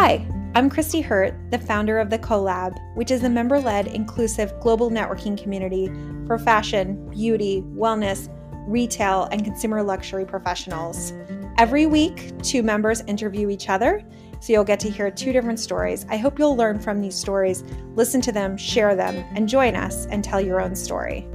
Hi, 0.00 0.24
I'm 0.54 0.70
Christy 0.70 1.00
Hurt, 1.00 1.34
the 1.50 1.58
founder 1.58 1.98
of 1.98 2.08
the 2.08 2.20
CoLab, 2.20 2.78
which 2.94 3.10
is 3.10 3.24
a 3.24 3.28
member 3.28 3.58
led, 3.58 3.88
inclusive 3.88 4.52
global 4.60 4.92
networking 4.92 5.36
community 5.36 5.90
for 6.24 6.38
fashion, 6.38 7.10
beauty, 7.10 7.64
wellness, 7.74 8.28
retail, 8.68 9.26
and 9.32 9.42
consumer 9.42 9.82
luxury 9.82 10.24
professionals. 10.24 11.14
Every 11.58 11.86
week, 11.86 12.32
two 12.44 12.62
members 12.62 13.00
interview 13.08 13.50
each 13.50 13.68
other, 13.68 14.04
so 14.38 14.52
you'll 14.52 14.62
get 14.62 14.78
to 14.80 14.88
hear 14.88 15.10
two 15.10 15.32
different 15.32 15.58
stories. 15.58 16.06
I 16.08 16.16
hope 16.16 16.38
you'll 16.38 16.56
learn 16.56 16.78
from 16.78 17.00
these 17.00 17.16
stories, 17.16 17.64
listen 17.96 18.20
to 18.20 18.30
them, 18.30 18.56
share 18.56 18.94
them, 18.94 19.16
and 19.34 19.48
join 19.48 19.74
us 19.74 20.06
and 20.06 20.22
tell 20.22 20.40
your 20.40 20.60
own 20.60 20.76
story. 20.76 21.26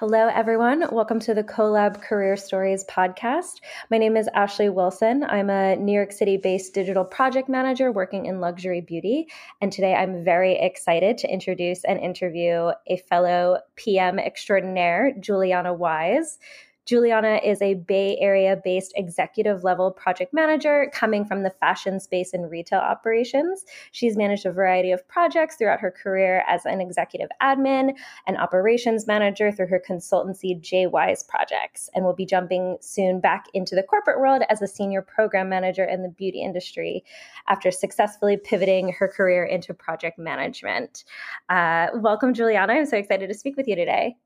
Hello, 0.00 0.28
everyone. 0.28 0.82
Welcome 0.90 1.20
to 1.20 1.34
the 1.34 1.44
CoLab 1.44 2.00
Career 2.00 2.34
Stories 2.34 2.86
podcast. 2.86 3.60
My 3.90 3.98
name 3.98 4.16
is 4.16 4.30
Ashley 4.32 4.70
Wilson. 4.70 5.22
I'm 5.22 5.50
a 5.50 5.76
New 5.76 5.92
York 5.92 6.12
City 6.12 6.38
based 6.38 6.72
digital 6.72 7.04
project 7.04 7.50
manager 7.50 7.92
working 7.92 8.24
in 8.24 8.40
luxury 8.40 8.80
beauty. 8.80 9.26
And 9.60 9.70
today 9.70 9.94
I'm 9.94 10.24
very 10.24 10.58
excited 10.58 11.18
to 11.18 11.30
introduce 11.30 11.84
and 11.84 12.00
interview 12.00 12.70
a 12.86 12.96
fellow 13.10 13.58
PM 13.76 14.18
extraordinaire, 14.18 15.12
Juliana 15.20 15.74
Wise. 15.74 16.38
Juliana 16.86 17.40
is 17.44 17.62
a 17.62 17.74
Bay 17.74 18.16
Area 18.20 18.60
based 18.64 18.92
executive 18.96 19.62
level 19.62 19.90
project 19.90 20.32
manager 20.32 20.90
coming 20.92 21.24
from 21.24 21.42
the 21.42 21.50
fashion 21.50 22.00
space 22.00 22.32
and 22.32 22.50
retail 22.50 22.80
operations. 22.80 23.64
She's 23.92 24.16
managed 24.16 24.46
a 24.46 24.52
variety 24.52 24.90
of 24.90 25.06
projects 25.06 25.56
throughout 25.56 25.80
her 25.80 25.90
career 25.90 26.42
as 26.48 26.66
an 26.66 26.80
executive 26.80 27.28
admin 27.42 27.96
and 28.26 28.36
operations 28.36 29.06
manager 29.06 29.52
through 29.52 29.68
her 29.68 29.82
consultancy 29.86 30.60
J 30.60 30.86
Wise 30.86 31.22
Projects, 31.22 31.90
and 31.94 32.04
will 32.04 32.14
be 32.14 32.26
jumping 32.26 32.78
soon 32.80 33.20
back 33.20 33.46
into 33.54 33.74
the 33.74 33.82
corporate 33.82 34.18
world 34.18 34.42
as 34.48 34.62
a 34.62 34.66
senior 34.66 35.02
program 35.02 35.48
manager 35.48 35.84
in 35.84 36.02
the 36.02 36.08
beauty 36.08 36.42
industry 36.42 37.04
after 37.48 37.70
successfully 37.70 38.36
pivoting 38.36 38.92
her 38.92 39.06
career 39.06 39.44
into 39.44 39.74
project 39.74 40.18
management. 40.18 41.04
Uh, 41.48 41.88
welcome, 41.94 42.34
Juliana. 42.34 42.72
I'm 42.72 42.86
so 42.86 42.96
excited 42.96 43.28
to 43.28 43.34
speak 43.34 43.56
with 43.56 43.68
you 43.68 43.76
today. 43.76 44.16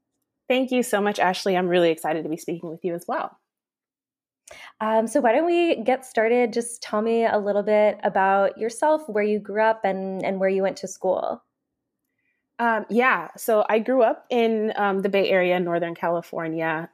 Thank 0.48 0.70
you 0.70 0.82
so 0.82 1.00
much, 1.00 1.18
Ashley. 1.18 1.56
I'm 1.56 1.68
really 1.68 1.90
excited 1.90 2.22
to 2.22 2.28
be 2.28 2.36
speaking 2.36 2.68
with 2.68 2.84
you 2.84 2.94
as 2.94 3.04
well. 3.08 3.38
Um, 4.80 5.06
so, 5.06 5.20
why 5.20 5.32
don't 5.32 5.46
we 5.46 5.76
get 5.82 6.04
started? 6.04 6.52
Just 6.52 6.82
tell 6.82 7.00
me 7.00 7.24
a 7.24 7.38
little 7.38 7.62
bit 7.62 7.98
about 8.02 8.58
yourself, 8.58 9.08
where 9.08 9.24
you 9.24 9.38
grew 9.38 9.62
up, 9.62 9.84
and, 9.84 10.24
and 10.24 10.38
where 10.38 10.50
you 10.50 10.62
went 10.62 10.76
to 10.78 10.88
school. 10.88 11.42
Um, 12.58 12.86
yeah, 12.88 13.28
so 13.36 13.64
I 13.68 13.80
grew 13.80 14.02
up 14.02 14.26
in 14.30 14.72
um, 14.76 15.00
the 15.02 15.08
Bay 15.08 15.28
Area, 15.28 15.58
Northern 15.58 15.94
California. 15.94 16.88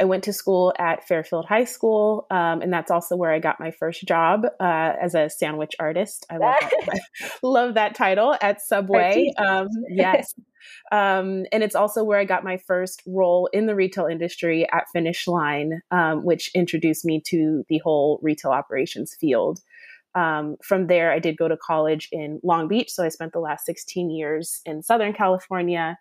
I 0.00 0.04
went 0.04 0.24
to 0.24 0.32
school 0.32 0.72
at 0.78 1.06
Fairfield 1.06 1.44
High 1.44 1.64
School, 1.64 2.26
um, 2.30 2.62
and 2.62 2.72
that's 2.72 2.90
also 2.90 3.16
where 3.16 3.32
I 3.32 3.38
got 3.38 3.60
my 3.60 3.70
first 3.70 4.02
job 4.06 4.46
uh, 4.58 4.92
as 5.00 5.14
a 5.14 5.28
sandwich 5.28 5.76
artist. 5.78 6.24
I 6.30 6.38
love 6.38 6.56
that, 6.60 7.00
love 7.42 7.74
that 7.74 7.94
title 7.94 8.34
at 8.40 8.62
Subway. 8.62 9.30
Um, 9.36 9.68
yes. 9.88 10.34
Um, 10.90 11.44
and 11.52 11.62
it's 11.62 11.74
also 11.74 12.02
where 12.02 12.18
I 12.18 12.24
got 12.24 12.44
my 12.44 12.56
first 12.56 13.02
role 13.06 13.48
in 13.52 13.66
the 13.66 13.74
retail 13.74 14.06
industry 14.06 14.66
at 14.72 14.88
Finish 14.92 15.26
Line, 15.26 15.82
um, 15.90 16.24
which 16.24 16.50
introduced 16.54 17.04
me 17.04 17.22
to 17.26 17.64
the 17.68 17.78
whole 17.78 18.18
retail 18.22 18.52
operations 18.52 19.14
field. 19.14 19.60
Um, 20.14 20.56
from 20.62 20.86
there, 20.86 21.12
I 21.12 21.18
did 21.18 21.36
go 21.36 21.46
to 21.46 21.56
college 21.56 22.08
in 22.10 22.40
Long 22.42 22.68
Beach. 22.68 22.90
So 22.90 23.04
I 23.04 23.10
spent 23.10 23.32
the 23.32 23.40
last 23.40 23.66
16 23.66 24.10
years 24.10 24.60
in 24.64 24.82
Southern 24.82 25.12
California. 25.12 25.98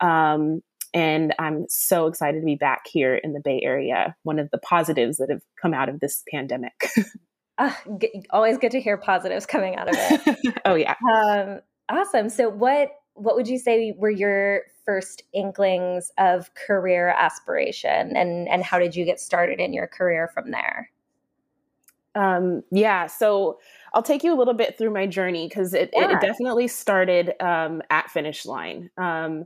Um, 0.00 0.62
and 0.92 1.34
I'm 1.38 1.66
so 1.68 2.06
excited 2.06 2.40
to 2.40 2.46
be 2.46 2.56
back 2.56 2.86
here 2.86 3.14
in 3.14 3.32
the 3.32 3.40
Bay 3.40 3.60
Area, 3.62 4.16
one 4.22 4.38
of 4.38 4.50
the 4.50 4.58
positives 4.58 5.18
that 5.18 5.30
have 5.30 5.42
come 5.60 5.74
out 5.74 5.88
of 5.88 6.00
this 6.00 6.22
pandemic. 6.30 6.88
uh, 7.58 7.72
always 8.30 8.58
good 8.58 8.72
to 8.72 8.80
hear 8.80 8.96
positives 8.96 9.46
coming 9.46 9.76
out 9.76 9.88
of 9.88 9.94
it. 9.98 10.54
oh, 10.64 10.74
yeah. 10.74 10.94
Um, 11.12 11.60
awesome. 11.88 12.28
So, 12.28 12.48
what 12.48 12.90
what 13.14 13.36
would 13.36 13.48
you 13.48 13.58
say 13.58 13.92
were 13.96 14.10
your 14.10 14.62
first 14.84 15.22
inklings 15.34 16.10
of 16.18 16.52
career 16.54 17.08
aspiration 17.08 18.16
and 18.16 18.48
and 18.48 18.64
how 18.64 18.78
did 18.78 18.96
you 18.96 19.04
get 19.04 19.20
started 19.20 19.60
in 19.60 19.72
your 19.72 19.86
career 19.86 20.28
from 20.32 20.50
there 20.50 20.90
um, 22.14 22.62
yeah 22.70 23.06
so 23.06 23.58
i'll 23.92 24.02
take 24.02 24.24
you 24.24 24.32
a 24.32 24.38
little 24.38 24.54
bit 24.54 24.76
through 24.78 24.90
my 24.90 25.06
journey 25.06 25.48
because 25.48 25.74
it, 25.74 25.90
yeah. 25.92 26.16
it, 26.16 26.20
definitely 26.20 26.66
started 26.66 27.34
um, 27.40 27.82
at 27.90 28.10
finish 28.10 28.46
line 28.46 28.90
um, 28.96 29.44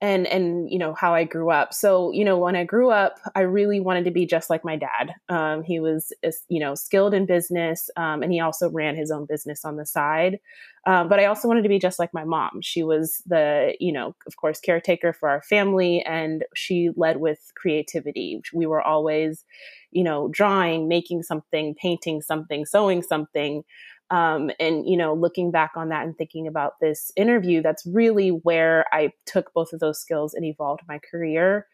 and 0.00 0.26
and 0.26 0.70
you 0.70 0.78
know 0.78 0.94
how 0.94 1.14
I 1.14 1.24
grew 1.24 1.50
up. 1.50 1.72
So 1.72 2.12
you 2.12 2.24
know 2.24 2.36
when 2.38 2.54
I 2.54 2.64
grew 2.64 2.90
up, 2.90 3.18
I 3.34 3.40
really 3.40 3.80
wanted 3.80 4.04
to 4.04 4.10
be 4.10 4.26
just 4.26 4.50
like 4.50 4.64
my 4.64 4.76
dad. 4.76 5.14
Um, 5.28 5.62
he 5.62 5.80
was 5.80 6.12
you 6.48 6.60
know 6.60 6.74
skilled 6.74 7.14
in 7.14 7.26
business, 7.26 7.88
um, 7.96 8.22
and 8.22 8.32
he 8.32 8.40
also 8.40 8.70
ran 8.70 8.96
his 8.96 9.10
own 9.10 9.26
business 9.26 9.64
on 9.64 9.76
the 9.76 9.86
side. 9.86 10.38
Um, 10.86 11.08
but 11.08 11.18
I 11.18 11.24
also 11.24 11.48
wanted 11.48 11.62
to 11.62 11.68
be 11.68 11.80
just 11.80 11.98
like 11.98 12.14
my 12.14 12.24
mom. 12.24 12.60
She 12.62 12.82
was 12.82 13.22
the 13.26 13.74
you 13.80 13.92
know 13.92 14.14
of 14.26 14.36
course 14.36 14.60
caretaker 14.60 15.12
for 15.12 15.28
our 15.28 15.42
family, 15.42 16.02
and 16.02 16.44
she 16.54 16.90
led 16.96 17.16
with 17.18 17.40
creativity. 17.56 18.42
We 18.52 18.66
were 18.66 18.82
always 18.82 19.44
you 19.92 20.04
know 20.04 20.28
drawing, 20.28 20.88
making 20.88 21.22
something, 21.22 21.74
painting 21.80 22.20
something, 22.20 22.66
sewing 22.66 23.02
something. 23.02 23.64
Um, 24.10 24.50
and 24.60 24.88
you 24.88 24.96
know 24.96 25.14
looking 25.14 25.50
back 25.50 25.72
on 25.74 25.88
that 25.88 26.04
and 26.04 26.16
thinking 26.16 26.46
about 26.46 26.74
this 26.80 27.10
interview 27.16 27.60
that's 27.60 27.84
really 27.86 28.28
where 28.28 28.84
i 28.92 29.10
took 29.24 29.52
both 29.52 29.72
of 29.72 29.80
those 29.80 30.00
skills 30.00 30.32
and 30.32 30.44
evolved 30.44 30.82
my 30.86 31.00
career. 31.10 31.66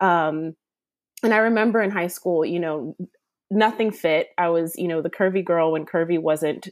Um, 0.00 0.56
and 1.22 1.32
i 1.32 1.38
remember 1.38 1.80
in 1.80 1.92
high 1.92 2.08
school 2.08 2.44
you 2.44 2.58
know 2.58 2.96
nothing 3.50 3.90
fit. 3.90 4.28
I 4.38 4.48
was 4.48 4.74
you 4.76 4.88
know 4.88 5.02
the 5.02 5.10
curvy 5.10 5.44
girl 5.44 5.72
when 5.72 5.86
curvy 5.86 6.20
wasn't 6.20 6.68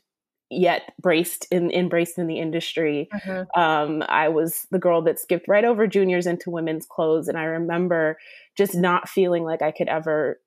yet 0.51 0.93
braced 1.01 1.47
in 1.51 1.71
embraced 1.71 2.19
in 2.19 2.27
the 2.27 2.39
industry. 2.39 3.09
Mm-hmm. 3.15 3.61
um, 3.61 4.03
i 4.09 4.29
was 4.29 4.67
the 4.71 4.79
girl 4.79 5.03
that 5.03 5.19
skipped 5.19 5.49
right 5.49 5.65
over 5.65 5.87
juniors 5.87 6.27
into 6.27 6.51
women's 6.51 6.87
clothes 6.87 7.29
and 7.29 7.39
i 7.39 7.45
remember 7.45 8.19
just 8.57 8.75
not 8.75 9.09
feeling 9.09 9.45
like 9.45 9.63
i 9.63 9.71
could 9.71 9.89
ever 9.89 10.41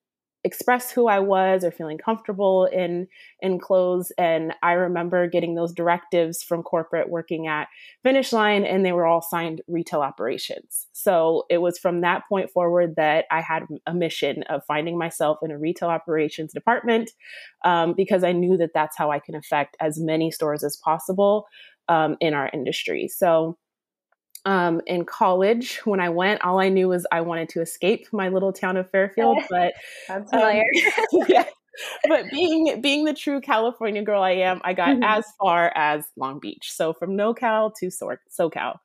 express 0.48 0.90
who 0.90 1.08
I 1.08 1.20
was 1.20 1.64
or 1.64 1.72
feeling 1.72 1.98
comfortable 1.98 2.66
in 2.66 3.08
in 3.42 3.60
clothes. 3.60 4.12
And 4.18 4.54
I 4.64 4.72
remember 4.72 5.28
getting 5.28 5.56
those 5.56 5.74
directives 5.74 6.42
from 6.42 6.64
corporate 6.64 7.10
working 7.10 7.48
at 7.48 7.68
Finish 8.02 8.34
Line, 8.34 8.64
and 8.64 8.84
they 8.84 8.94
were 8.94 9.06
all 9.06 9.22
signed 9.22 9.62
retail 9.68 10.02
operations. 10.02 10.88
So 10.94 11.44
it 11.50 11.60
was 11.60 11.78
from 11.78 12.02
that 12.02 12.24
point 12.28 12.50
forward 12.50 12.96
that 12.96 13.26
I 13.30 13.42
had 13.42 13.64
a 13.86 13.94
mission 13.94 14.44
of 14.44 14.64
finding 14.66 14.98
myself 14.98 15.38
in 15.44 15.52
a 15.52 15.60
retail 15.60 15.90
operations 15.90 16.54
department 16.54 17.12
um, 17.66 17.94
because 17.96 18.24
I 18.24 18.32
knew 18.32 18.58
that 18.58 18.72
that's 18.74 18.98
how 18.98 19.12
I 19.12 19.20
can 19.20 19.36
affect 19.36 19.76
as 19.80 20.00
many 20.00 20.32
stores 20.32 20.64
as 20.64 20.78
possible 20.78 21.46
um, 21.90 22.16
in 22.20 22.34
our 22.34 22.50
industry. 22.54 23.08
So 23.08 23.58
um, 24.48 24.80
in 24.88 25.04
college 25.04 25.82
when 25.84 26.00
I 26.00 26.08
went, 26.08 26.42
all 26.42 26.58
I 26.58 26.70
knew 26.70 26.88
was 26.88 27.06
I 27.12 27.20
wanted 27.20 27.50
to 27.50 27.62
escape 27.62 28.08
my 28.14 28.30
little 28.30 28.54
town 28.54 28.78
of 28.78 28.90
Fairfield. 28.90 29.40
But 29.50 29.74
that's 30.08 30.30
familiar. 30.30 30.64
Um, 30.64 31.26
yeah. 31.28 31.46
But 32.08 32.32
being 32.32 32.80
being 32.82 33.04
the 33.04 33.14
true 33.14 33.42
California 33.42 34.02
girl 34.02 34.24
I 34.24 34.32
am, 34.32 34.62
I 34.64 34.74
got 34.74 34.90
mm-hmm. 34.90 35.04
as 35.04 35.26
far 35.40 35.72
as 35.76 36.06
Long 36.16 36.40
Beach. 36.40 36.72
So 36.72 36.94
from 36.94 37.12
NoCal 37.12 37.74
to 37.82 37.92
so- 37.92 38.16
SoCal. 38.40 38.78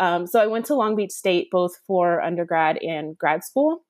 Um, 0.00 0.26
so 0.26 0.40
I 0.40 0.48
went 0.48 0.66
to 0.66 0.74
Long 0.74 0.96
Beach 0.96 1.12
State 1.12 1.48
both 1.52 1.76
for 1.86 2.20
undergrad 2.20 2.78
and 2.78 3.16
grad 3.16 3.44
school. 3.44 3.84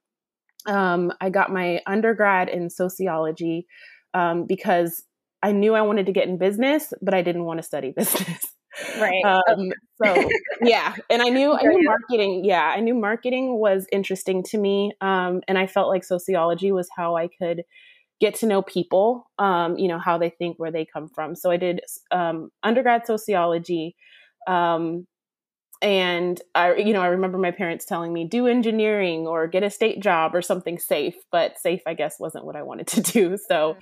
Um, 0.66 1.10
I 1.22 1.30
got 1.30 1.50
my 1.50 1.80
undergrad 1.86 2.50
in 2.50 2.68
sociology 2.68 3.66
um, 4.12 4.44
because 4.46 5.02
I 5.42 5.52
knew 5.52 5.74
I 5.74 5.82
wanted 5.82 6.06
to 6.06 6.12
get 6.12 6.28
in 6.28 6.36
business, 6.36 6.92
but 7.00 7.14
I 7.14 7.22
didn't 7.22 7.44
want 7.44 7.58
to 7.58 7.62
study 7.62 7.92
business. 7.96 8.44
Right. 8.98 9.24
Um, 9.24 9.72
so 10.02 10.28
yeah, 10.62 10.94
and 11.10 11.22
I 11.22 11.28
knew 11.28 11.52
I 11.58 11.62
knew 11.62 11.82
marketing. 11.82 12.44
Yeah, 12.44 12.64
I 12.64 12.80
knew 12.80 12.94
marketing 12.94 13.58
was 13.58 13.86
interesting 13.92 14.42
to 14.44 14.58
me, 14.58 14.92
um, 15.00 15.42
and 15.48 15.58
I 15.58 15.66
felt 15.66 15.88
like 15.88 16.04
sociology 16.04 16.72
was 16.72 16.88
how 16.96 17.16
I 17.16 17.28
could 17.28 17.62
get 18.20 18.36
to 18.36 18.46
know 18.46 18.62
people. 18.62 19.30
Um, 19.38 19.76
you 19.78 19.88
know 19.88 19.98
how 19.98 20.18
they 20.18 20.30
think, 20.30 20.58
where 20.58 20.72
they 20.72 20.86
come 20.86 21.08
from. 21.08 21.34
So 21.34 21.50
I 21.50 21.56
did 21.56 21.80
um, 22.10 22.50
undergrad 22.62 23.06
sociology. 23.06 23.96
Um, 24.46 25.06
and 25.82 26.40
I, 26.54 26.76
you 26.76 26.94
know, 26.94 27.02
I 27.02 27.08
remember 27.08 27.36
my 27.36 27.50
parents 27.50 27.84
telling 27.84 28.12
me 28.12 28.26
do 28.26 28.46
engineering 28.46 29.26
or 29.26 29.46
get 29.46 29.62
a 29.62 29.70
state 29.70 30.00
job 30.00 30.34
or 30.34 30.40
something 30.40 30.78
safe, 30.78 31.14
but 31.30 31.58
safe, 31.58 31.82
I 31.86 31.92
guess, 31.92 32.18
wasn't 32.18 32.46
what 32.46 32.56
I 32.56 32.62
wanted 32.62 32.86
to 32.88 33.02
do. 33.02 33.36
So, 33.36 33.76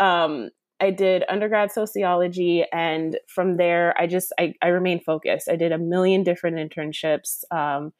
mm. 0.00 0.04
um, 0.04 0.50
I 0.80 0.90
did 0.90 1.24
undergrad 1.28 1.70
sociology, 1.72 2.64
and 2.72 3.18
from 3.28 3.56
there, 3.56 3.94
I 3.98 4.06
just 4.06 4.32
I, 4.38 4.54
I 4.62 4.68
remained 4.68 5.04
focused. 5.04 5.48
I 5.48 5.56
did 5.56 5.72
a 5.72 5.78
million 5.78 6.22
different 6.22 6.56
internships 6.56 7.42
um, 7.50 7.92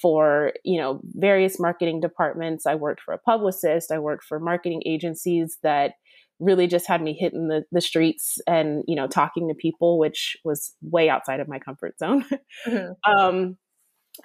for 0.00 0.52
you 0.64 0.80
know 0.80 1.00
various 1.14 1.60
marketing 1.60 2.00
departments. 2.00 2.66
I 2.66 2.74
worked 2.74 3.02
for 3.02 3.14
a 3.14 3.18
publicist. 3.18 3.92
I 3.92 3.98
worked 3.98 4.24
for 4.24 4.40
marketing 4.40 4.82
agencies 4.86 5.58
that 5.62 5.92
really 6.38 6.66
just 6.66 6.86
had 6.86 7.00
me 7.00 7.14
hitting 7.18 7.48
the, 7.48 7.64
the 7.72 7.80
streets 7.80 8.38
and 8.46 8.82
you 8.86 8.96
know 8.96 9.06
talking 9.06 9.48
to 9.48 9.54
people, 9.54 9.98
which 9.98 10.36
was 10.44 10.74
way 10.82 11.08
outside 11.08 11.40
of 11.40 11.48
my 11.48 11.58
comfort 11.58 11.98
zone. 11.98 12.24
Mm-hmm. 12.66 13.12
um, 13.18 13.58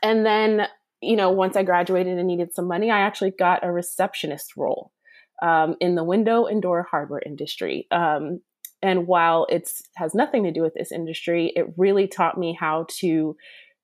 and 0.02 0.26
then 0.26 0.68
you 1.02 1.16
know 1.18 1.30
once 1.32 1.56
I 1.58 1.64
graduated 1.64 2.18
and 2.18 2.28
needed 2.28 2.54
some 2.54 2.68
money, 2.68 2.90
I 2.90 3.02
actually 3.02 3.34
got 3.38 3.66
a 3.66 3.72
receptionist 3.72 4.56
role 4.58 4.92
um, 5.42 5.76
in 5.80 5.96
the 5.96 6.04
window 6.04 6.46
and 6.46 6.62
door 6.62 6.88
hardware 6.90 7.22
industry. 7.26 7.88
Um, 7.92 8.42
and 8.82 9.08
while 9.08 9.46
it 9.50 9.70
has 9.96 10.16
nothing 10.16 10.44
to 10.44 10.52
do 10.52 10.62
with 10.62 10.74
this 10.74 10.92
industry, 10.92 11.54
it 11.56 11.68
really 11.78 12.08
taught 12.08 12.38
me 12.38 12.58
how 12.60 12.88
to 13.00 13.36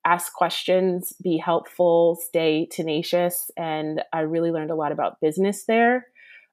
ask 0.06 0.34
questions, 0.34 1.14
be 1.22 1.38
helpful, 1.38 2.18
stay 2.22 2.68
tenacious. 2.72 3.52
And 3.58 4.02
I 4.14 4.22
really 4.22 4.52
learned 4.52 4.72
a 4.72 4.76
lot 4.76 4.92
about 4.92 5.20
business 5.22 5.66
there. 5.66 6.08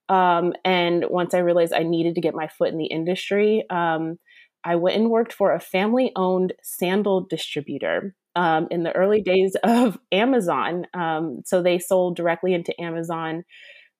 Um, 0.08 0.52
and 0.64 1.04
once 1.08 1.32
I 1.32 1.38
realized 1.38 1.72
I 1.72 1.84
needed 1.84 2.16
to 2.16 2.20
get 2.20 2.34
my 2.34 2.48
foot 2.48 2.70
in 2.70 2.78
the 2.78 2.86
industry, 2.86 3.64
um, 3.70 4.18
I 4.64 4.76
went 4.76 4.96
and 4.96 5.10
worked 5.10 5.32
for 5.32 5.54
a 5.54 5.60
family 5.60 6.10
owned 6.16 6.52
sandal 6.62 7.26
distributor 7.28 8.14
um, 8.36 8.66
in 8.70 8.82
the 8.82 8.94
early 8.94 9.22
days 9.22 9.56
of 9.64 9.98
Amazon. 10.10 10.86
Um, 10.92 11.42
so 11.44 11.62
they 11.62 11.78
sold 11.78 12.16
directly 12.16 12.54
into 12.54 12.78
Amazon 12.80 13.44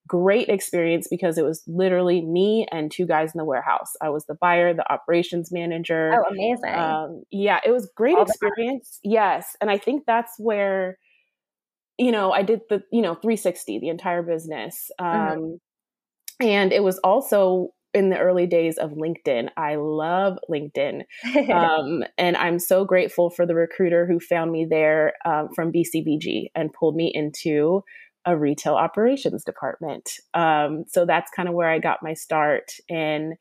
great 0.07 0.49
experience 0.49 1.07
because 1.09 1.37
it 1.37 1.43
was 1.43 1.63
literally 1.67 2.21
me 2.21 2.67
and 2.71 2.91
two 2.91 3.05
guys 3.05 3.33
in 3.33 3.37
the 3.37 3.45
warehouse. 3.45 3.93
I 4.01 4.09
was 4.09 4.25
the 4.25 4.35
buyer, 4.35 4.73
the 4.73 4.91
operations 4.91 5.51
manager. 5.51 6.13
Oh, 6.13 6.31
amazing. 6.31 6.73
Um, 6.73 7.23
yeah, 7.31 7.59
it 7.65 7.71
was 7.71 7.89
great 7.95 8.15
All 8.15 8.23
experience. 8.23 8.99
Yes. 9.03 9.55
And 9.61 9.71
I 9.71 9.77
think 9.77 10.03
that's 10.05 10.33
where, 10.37 10.97
you 11.97 12.11
know, 12.11 12.31
I 12.31 12.43
did 12.43 12.61
the, 12.69 12.83
you 12.91 13.01
know, 13.01 13.15
360, 13.15 13.79
the 13.79 13.89
entire 13.89 14.21
business. 14.21 14.91
Mm-hmm. 14.99 15.31
Um, 15.31 15.39
mm-hmm. 15.39 16.45
And 16.47 16.73
it 16.73 16.83
was 16.83 16.99
also 16.99 17.69
in 17.95 18.09
the 18.09 18.19
early 18.19 18.45
days 18.45 18.77
of 18.77 18.91
LinkedIn. 18.91 19.49
I 19.57 19.75
love 19.75 20.37
LinkedIn. 20.49 21.03
Um, 21.55 22.03
and 22.17 22.35
I'm 22.35 22.59
so 22.59 22.83
grateful 22.83 23.29
for 23.29 23.45
the 23.45 23.55
recruiter 23.55 24.05
who 24.05 24.19
found 24.19 24.51
me 24.51 24.65
there 24.69 25.13
um, 25.25 25.49
from 25.55 25.71
BCBG 25.71 26.47
and 26.53 26.73
pulled 26.73 26.95
me 26.95 27.11
into 27.13 27.83
a 28.25 28.35
retail 28.37 28.75
operations 28.75 29.43
department. 29.43 30.11
Um, 30.33 30.85
so 30.87 31.05
that's 31.05 31.31
kind 31.31 31.47
of 31.47 31.55
where 31.55 31.69
I 31.69 31.79
got 31.79 32.03
my 32.03 32.13
start. 32.13 32.71
And, 32.89 33.35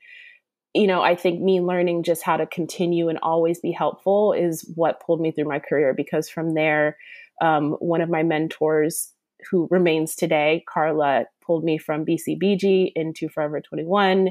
you 0.75 0.87
know, 0.87 1.03
I 1.03 1.15
think 1.15 1.41
me 1.41 1.61
learning 1.61 2.03
just 2.03 2.23
how 2.23 2.37
to 2.37 2.47
continue 2.47 3.09
and 3.09 3.19
always 3.23 3.61
be 3.61 3.73
helpful 3.73 4.33
is 4.33 4.71
what 4.75 5.01
pulled 5.01 5.21
me 5.21 5.31
through 5.31 5.49
my 5.49 5.59
career 5.59 5.95
because 5.95 6.29
from 6.29 6.55
there, 6.55 6.97
um, 7.41 7.73
one 7.81 8.01
of 8.01 8.11
my 8.11 8.23
mentors 8.23 9.13
who 9.51 9.69
remains 9.71 10.15
today, 10.15 10.65
Carla, 10.69 11.27
pulled 11.45 11.65
me 11.65 11.79
from 11.79 12.05
BCBG 12.05 12.93
into 12.95 13.29
Forever 13.29 13.61
21. 13.61 14.31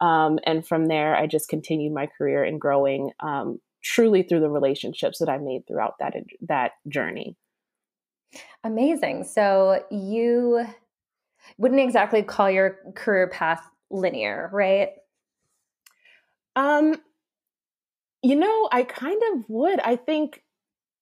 Um, 0.00 0.38
and 0.44 0.66
from 0.66 0.86
there, 0.86 1.16
I 1.16 1.26
just 1.26 1.48
continued 1.48 1.92
my 1.92 2.06
career 2.06 2.44
in 2.44 2.58
growing 2.58 3.10
um, 3.20 3.58
truly 3.82 4.22
through 4.22 4.40
the 4.40 4.50
relationships 4.50 5.18
that 5.18 5.28
I 5.28 5.38
made 5.38 5.66
throughout 5.66 5.94
that, 6.00 6.14
that 6.48 6.72
journey. 6.88 7.36
Amazing. 8.62 9.24
So 9.24 9.84
you 9.90 10.64
wouldn't 11.58 11.80
exactly 11.80 12.22
call 12.22 12.50
your 12.50 12.78
career 12.94 13.28
path 13.28 13.62
linear, 13.90 14.50
right? 14.52 14.90
Um 16.56 16.96
you 18.22 18.36
know, 18.36 18.68
I 18.72 18.84
kind 18.84 19.20
of 19.34 19.44
would. 19.48 19.80
I 19.80 19.96
think 19.96 20.42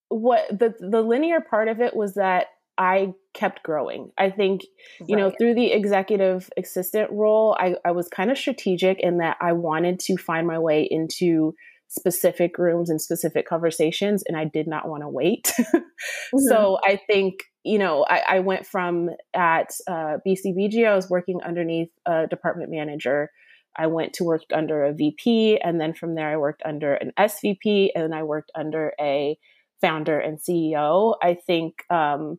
what 0.09 0.47
the 0.51 0.75
the 0.81 1.03
linear 1.03 1.41
part 1.41 1.69
of 1.69 1.81
it 1.81 1.95
was 1.95 2.15
that 2.15 2.49
I 2.77 3.15
kept 3.33 3.63
growing. 3.63 4.11
I 4.19 4.31
think, 4.31 4.63
you 5.07 5.15
right. 5.15 5.23
know, 5.23 5.33
through 5.39 5.55
the 5.55 5.73
executive 5.73 6.51
assistant 6.57 7.11
role, 7.13 7.57
I, 7.61 7.77
I 7.85 7.93
was 7.93 8.09
kind 8.09 8.31
of 8.31 8.39
strategic 8.39 8.99
in 9.01 9.19
that 9.19 9.37
I 9.41 9.53
wanted 9.53 10.01
to 10.01 10.17
find 10.17 10.47
my 10.47 10.59
way 10.59 10.83
into 10.91 11.55
specific 11.93 12.59
rooms 12.59 12.91
and 12.91 13.01
specific 13.01 13.47
conversations, 13.47 14.23
and 14.27 14.37
I 14.37 14.45
did 14.45 14.67
not 14.67 14.89
want 14.89 15.03
to 15.03 15.09
wait. 15.09 15.53
mm-hmm. 15.59 16.39
So 16.49 16.79
I 16.85 16.99
think 17.07 17.45
you 17.65 17.79
know, 17.79 18.05
I, 18.09 18.23
I 18.29 18.39
went 18.41 18.67
from 18.67 19.11
at 19.35 19.71
uh, 19.87 20.19
BCBG, 20.27 20.87
I 20.87 20.97
was 20.97 21.09
working 21.09 21.41
underneath 21.43 21.91
a 22.07 22.27
department 22.27 22.71
manager. 22.71 23.31
I 23.77 23.87
went 23.87 24.15
to 24.15 24.25
work 24.25 24.43
under 24.53 24.85
a 24.85 24.93
VP, 24.93 25.61
and 25.63 25.81
then 25.81 25.95
from 25.95 26.15
there, 26.15 26.29
I 26.29 26.37
worked 26.37 26.63
under 26.65 26.95
an 26.95 27.13
SVP, 27.19 27.91
and 27.95 28.05
then 28.05 28.13
I 28.13 28.23
worked 28.23 28.51
under 28.55 28.93
a 29.01 29.39
founder 29.81 30.19
and 30.19 30.39
CEO. 30.39 31.15
I 31.23 31.35
think 31.47 31.85
um, 31.89 32.39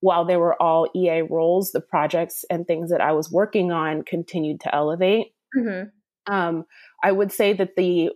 while 0.00 0.24
they 0.24 0.36
were 0.36 0.60
all 0.60 0.88
EA 0.96 1.22
roles, 1.22 1.70
the 1.70 1.80
projects 1.80 2.44
and 2.50 2.66
things 2.66 2.90
that 2.90 3.00
I 3.00 3.12
was 3.12 3.30
working 3.30 3.70
on 3.70 4.02
continued 4.02 4.60
to 4.60 4.74
elevate. 4.74 5.28
Mm-hmm. 5.56 6.32
Um, 6.32 6.64
I 7.02 7.12
would 7.12 7.32
say 7.32 7.52
that 7.52 7.76
the 7.76 8.10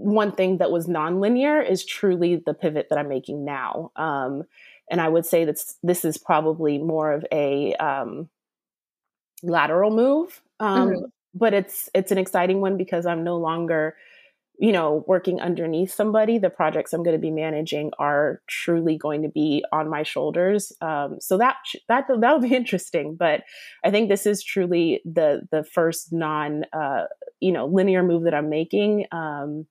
one 0.00 0.32
thing 0.32 0.58
that 0.58 0.70
was 0.70 0.86
nonlinear 0.86 1.68
is 1.68 1.84
truly 1.84 2.36
the 2.36 2.54
pivot 2.54 2.88
that 2.88 2.98
I'm 2.98 3.08
making 3.08 3.44
now. 3.44 3.92
Um, 3.96 4.44
and 4.90 5.00
I 5.00 5.08
would 5.08 5.26
say 5.26 5.44
that 5.44 5.62
this 5.82 6.04
is 6.04 6.18
probably 6.18 6.78
more 6.78 7.12
of 7.12 7.24
a 7.30 7.74
um, 7.74 8.28
lateral 9.42 9.90
move, 9.90 10.42
um, 10.58 10.88
mm-hmm. 10.88 11.04
but 11.34 11.54
it's 11.54 11.88
it's 11.94 12.10
an 12.10 12.18
exciting 12.18 12.60
one 12.60 12.76
because 12.76 13.06
I'm 13.06 13.22
no 13.22 13.36
longer, 13.36 13.94
you 14.58 14.72
know, 14.72 15.04
working 15.06 15.40
underneath 15.40 15.92
somebody. 15.92 16.38
The 16.38 16.50
projects 16.50 16.92
I'm 16.92 17.04
going 17.04 17.14
to 17.14 17.20
be 17.20 17.30
managing 17.30 17.92
are 17.98 18.42
truly 18.48 18.96
going 18.98 19.22
to 19.22 19.28
be 19.28 19.64
on 19.70 19.88
my 19.88 20.02
shoulders. 20.02 20.72
Um, 20.80 21.18
so 21.20 21.38
that 21.38 21.56
that 21.88 22.06
that'll 22.08 22.40
be 22.40 22.54
interesting. 22.56 23.14
But 23.14 23.44
I 23.84 23.90
think 23.90 24.08
this 24.08 24.26
is 24.26 24.42
truly 24.42 25.02
the 25.04 25.42
the 25.52 25.62
first 25.62 26.12
non 26.12 26.64
uh, 26.72 27.04
you 27.38 27.52
know 27.52 27.66
linear 27.66 28.02
move 28.02 28.24
that 28.24 28.34
I'm 28.34 28.50
making. 28.50 29.06
Um, 29.12 29.66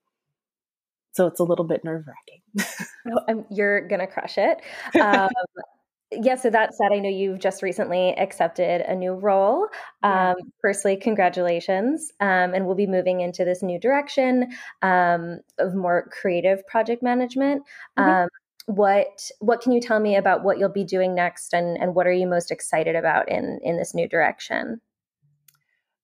so 1.19 1.27
it's 1.27 1.41
a 1.41 1.43
little 1.43 1.65
bit 1.65 1.83
nerve 1.83 2.05
wracking. 2.07 3.25
oh, 3.27 3.45
you're 3.51 3.85
gonna 3.89 4.07
crush 4.07 4.37
it. 4.37 4.61
Um, 5.01 5.27
yeah. 6.13 6.35
So 6.35 6.49
that 6.49 6.73
said, 6.73 6.93
I 6.93 6.99
know 6.99 7.09
you've 7.09 7.39
just 7.39 7.61
recently 7.61 8.11
accepted 8.11 8.79
a 8.87 8.95
new 8.95 9.11
role. 9.11 9.67
Um, 10.01 10.35
Firstly, 10.61 10.95
congratulations, 10.95 12.09
um, 12.21 12.53
and 12.53 12.65
we'll 12.65 12.77
be 12.77 12.87
moving 12.87 13.19
into 13.19 13.43
this 13.43 13.61
new 13.61 13.77
direction 13.77 14.47
um, 14.81 15.41
of 15.57 15.75
more 15.75 16.07
creative 16.09 16.65
project 16.67 17.03
management. 17.03 17.63
Mm-hmm. 17.97 18.09
Um, 18.09 18.29
what 18.67 19.29
what 19.39 19.59
can 19.59 19.73
you 19.73 19.81
tell 19.81 19.99
me 19.99 20.15
about 20.15 20.45
what 20.45 20.57
you'll 20.57 20.69
be 20.69 20.85
doing 20.85 21.13
next, 21.13 21.53
and 21.53 21.77
and 21.81 21.95
what 21.95 22.07
are 22.07 22.13
you 22.13 22.27
most 22.27 22.49
excited 22.49 22.95
about 22.95 23.27
in 23.27 23.59
in 23.61 23.75
this 23.75 23.93
new 23.93 24.07
direction? 24.07 24.79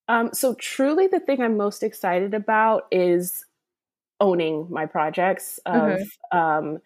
Um, 0.08 0.28
so 0.34 0.54
truly, 0.56 1.06
the 1.06 1.20
thing 1.20 1.40
I'm 1.40 1.56
most 1.56 1.82
excited 1.82 2.34
about 2.34 2.82
is 2.92 3.45
owning 4.20 4.66
my 4.70 4.86
projects 4.86 5.58
of 5.66 6.00
mm-hmm. 6.00 6.38
um, 6.38 6.78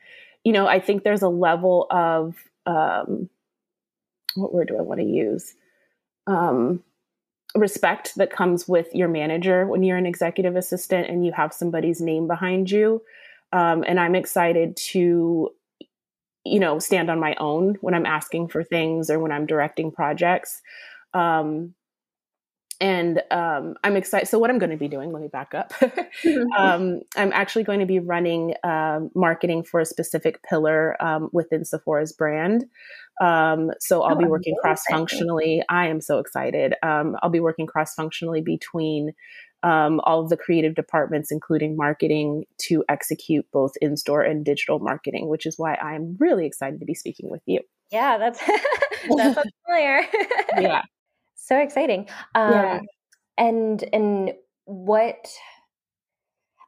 you 0.45 0.53
know 0.53 0.67
i 0.67 0.81
think 0.81 1.03
there's 1.03 1.23
a 1.23 1.29
level 1.29 1.87
of 1.91 2.35
um, 2.67 3.29
what 4.35 4.55
word 4.55 4.69
do 4.69 4.79
i 4.79 4.83
want 4.83 5.01
to 5.01 5.07
use? 5.07 5.55
Um, 6.27 6.83
respect 7.57 8.15
that 8.17 8.31
comes 8.31 8.69
with 8.69 8.95
your 8.95 9.09
manager 9.09 9.67
when 9.67 9.83
you're 9.83 9.97
an 9.97 10.07
executive 10.07 10.55
assistant 10.55 11.09
and 11.09 11.27
you 11.27 11.33
have 11.33 11.53
somebody's 11.53 12.01
name 12.01 12.29
behind 12.29 12.71
you. 12.71 13.03
Um, 13.53 13.85
and 13.87 13.99
i'm 13.99 14.15
excited 14.15 14.77
to 14.77 15.51
you 16.45 16.61
know 16.61 16.79
stand 16.79 17.11
on 17.11 17.19
my 17.19 17.35
own 17.41 17.77
when 17.81 17.95
i'm 17.95 18.07
asking 18.07 18.49
for 18.49 18.63
things 18.63 19.11
or 19.11 19.19
when 19.19 19.33
i'm 19.33 19.47
directing 19.47 19.91
projects. 19.91 20.63
Um, 21.13 21.75
and 22.81 23.23
um, 23.31 23.75
I'm 23.85 23.97
excited. 23.97 24.27
So, 24.27 24.39
what 24.39 24.51
I'm 24.51 24.59
going 24.59 24.71
to 24.71 24.77
be 24.77 24.89
doing, 24.89 25.13
let 25.13 25.21
me 25.23 25.29
back 25.29 25.55
up. 25.55 25.73
Mm-hmm. 26.25 26.53
um, 26.53 27.01
I'm 27.17 27.33
actually 27.33 27.65
going 27.65 27.81
to 27.81 27.87
be 27.87 27.99
running 27.99 28.55
um, 28.65 29.11
marketing 29.15 29.63
for 29.63 29.81
a 29.81 29.87
specific 29.87 30.43
pillar 30.43 31.01
um, 31.03 31.31
within 31.33 31.65
Sephora's 31.65 32.13
brand. 32.13 32.65
Um, 33.21 33.71
so, 33.81 34.03
I'll 34.03 34.17
oh, 34.17 34.19
be 34.19 34.27
working 34.27 34.55
cross 34.61 34.83
functionally. 34.91 35.63
I 35.69 35.89
am 35.89 36.01
so 36.01 36.19
excited. 36.19 36.75
Um, 36.83 37.17
I'll 37.23 37.31
be 37.31 37.41
working 37.41 37.67
cross 37.67 37.95
functionally 37.95 38.41
between 38.41 39.13
all 39.63 40.21
of 40.21 40.29
the 40.29 40.37
creative 40.37 40.75
departments, 40.75 41.31
including 41.31 41.77
marketing, 41.77 42.45
to 42.59 42.85
execute 42.89 43.47
both 43.53 43.73
in 43.81 43.97
store 43.97 44.23
and 44.23 44.45
digital 44.45 44.79
marketing, 44.79 45.29
which 45.29 45.47
is 45.47 45.59
why 45.59 45.75
I'm 45.75 46.17
really 46.19 46.47
excited 46.47 46.81
to 46.81 46.87
be 46.87 46.95
speaking 46.95 47.31
with 47.31 47.43
you. 47.47 47.61
Yeah, 47.91 48.19
that's 48.19 48.41
that's 49.17 49.41
familiar. 49.67 50.07
yeah 50.59 50.83
so 51.51 51.59
exciting 51.59 52.07
um 52.37 52.53
yeah. 52.53 52.81
and 53.37 53.85
and 53.93 54.33
what 54.67 55.29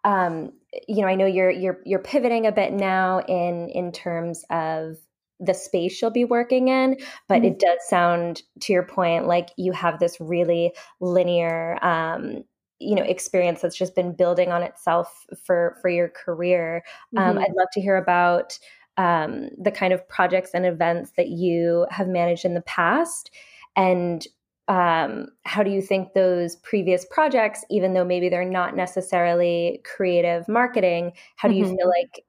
um 0.04 0.52
you 0.88 1.02
know 1.02 1.06
i 1.06 1.14
know 1.14 1.26
you're 1.26 1.50
you're 1.50 1.78
you're 1.84 2.00
pivoting 2.00 2.46
a 2.46 2.52
bit 2.52 2.72
now 2.72 3.20
in 3.20 3.68
in 3.68 3.92
terms 3.92 4.44
of 4.50 4.96
the 5.38 5.54
space 5.54 6.02
you'll 6.02 6.10
be 6.10 6.24
working 6.24 6.68
in 6.68 6.96
but 7.28 7.36
mm-hmm. 7.36 7.52
it 7.52 7.58
does 7.60 7.78
sound 7.86 8.42
to 8.60 8.72
your 8.72 8.82
point 8.82 9.26
like 9.26 9.50
you 9.56 9.70
have 9.72 10.00
this 10.00 10.20
really 10.20 10.72
linear 11.00 11.78
um 11.84 12.42
you 12.80 12.96
know 12.96 13.04
experience 13.04 13.60
that's 13.60 13.76
just 13.76 13.94
been 13.94 14.12
building 14.12 14.50
on 14.50 14.64
itself 14.64 15.26
for 15.44 15.76
for 15.80 15.88
your 15.88 16.08
career 16.08 16.82
um, 17.16 17.34
mm-hmm. 17.34 17.38
i'd 17.38 17.54
love 17.56 17.68
to 17.72 17.80
hear 17.80 17.96
about 17.96 18.58
um, 18.98 19.48
the 19.58 19.70
kind 19.70 19.94
of 19.94 20.06
projects 20.06 20.50
and 20.52 20.66
events 20.66 21.12
that 21.16 21.28
you 21.28 21.86
have 21.90 22.08
managed 22.08 22.44
in 22.44 22.52
the 22.52 22.60
past 22.62 23.30
and 23.74 24.26
um, 24.68 25.28
how 25.44 25.62
do 25.62 25.70
you 25.70 25.82
think 25.82 26.12
those 26.12 26.56
previous 26.56 27.04
projects, 27.04 27.64
even 27.70 27.94
though 27.94 28.04
maybe 28.04 28.28
they're 28.28 28.44
not 28.44 28.76
necessarily 28.76 29.82
creative 29.84 30.48
marketing, 30.48 31.12
how 31.36 31.48
do 31.48 31.54
you 31.54 31.64
mm-hmm. 31.64 31.76
feel 31.76 31.88
like 31.88 32.24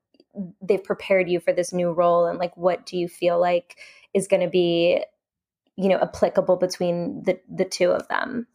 they've 0.62 0.84
prepared 0.84 1.30
you 1.30 1.40
for 1.40 1.54
this 1.54 1.72
new 1.72 1.92
role? 1.92 2.25
And 2.25 2.40
like, 2.40 2.58
what 2.58 2.86
do 2.86 2.98
you 2.98 3.08
feel 3.08 3.40
like 3.40 3.78
is 4.13 4.28
going 4.28 4.42
to 4.42 4.50
be 4.50 5.04
you 5.75 5.90
know 5.90 6.00
applicable 6.00 6.56
between 6.56 7.24
the 7.24 7.40
the 7.50 7.66
two 7.66 7.92
of 7.92 8.08
them 8.08 8.48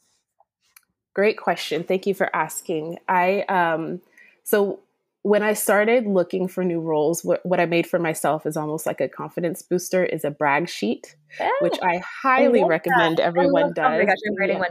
great 1.15 1.37
question 1.37 1.83
thank 1.83 2.07
you 2.07 2.15
for 2.15 2.35
asking 2.35 2.99
i 3.09 3.43
um 3.43 4.01
so 4.45 4.81
when 5.29 5.43
I 5.43 5.53
started 5.53 6.07
looking 6.07 6.49
for 6.49 6.65
new 6.65 6.81
roles, 6.81 7.23
what, 7.23 7.45
what 7.45 7.61
I 7.61 7.67
made 7.67 7.87
for 7.87 7.99
myself 7.99 8.47
is 8.47 8.57
almost 8.57 8.87
like 8.87 9.03
a 9.03 9.11
confidence 9.11 9.61
booster 9.61 10.03
is 10.03 10.25
a 10.25 10.31
brag 10.31 10.71
sheet, 10.71 11.17
oh, 11.39 11.51
which 11.61 11.77
I 11.83 12.01
highly 12.23 12.63
I 12.63 12.67
recommend 12.67 13.19
that. 13.19 13.25
everyone 13.25 13.75
does. 13.75 13.85
Oh 13.85 13.99
my 13.99 14.05
gosh, 14.07 14.17
I'm 14.27 14.37
writing 14.37 14.57
yeah. 14.57 14.63
one 14.63 14.71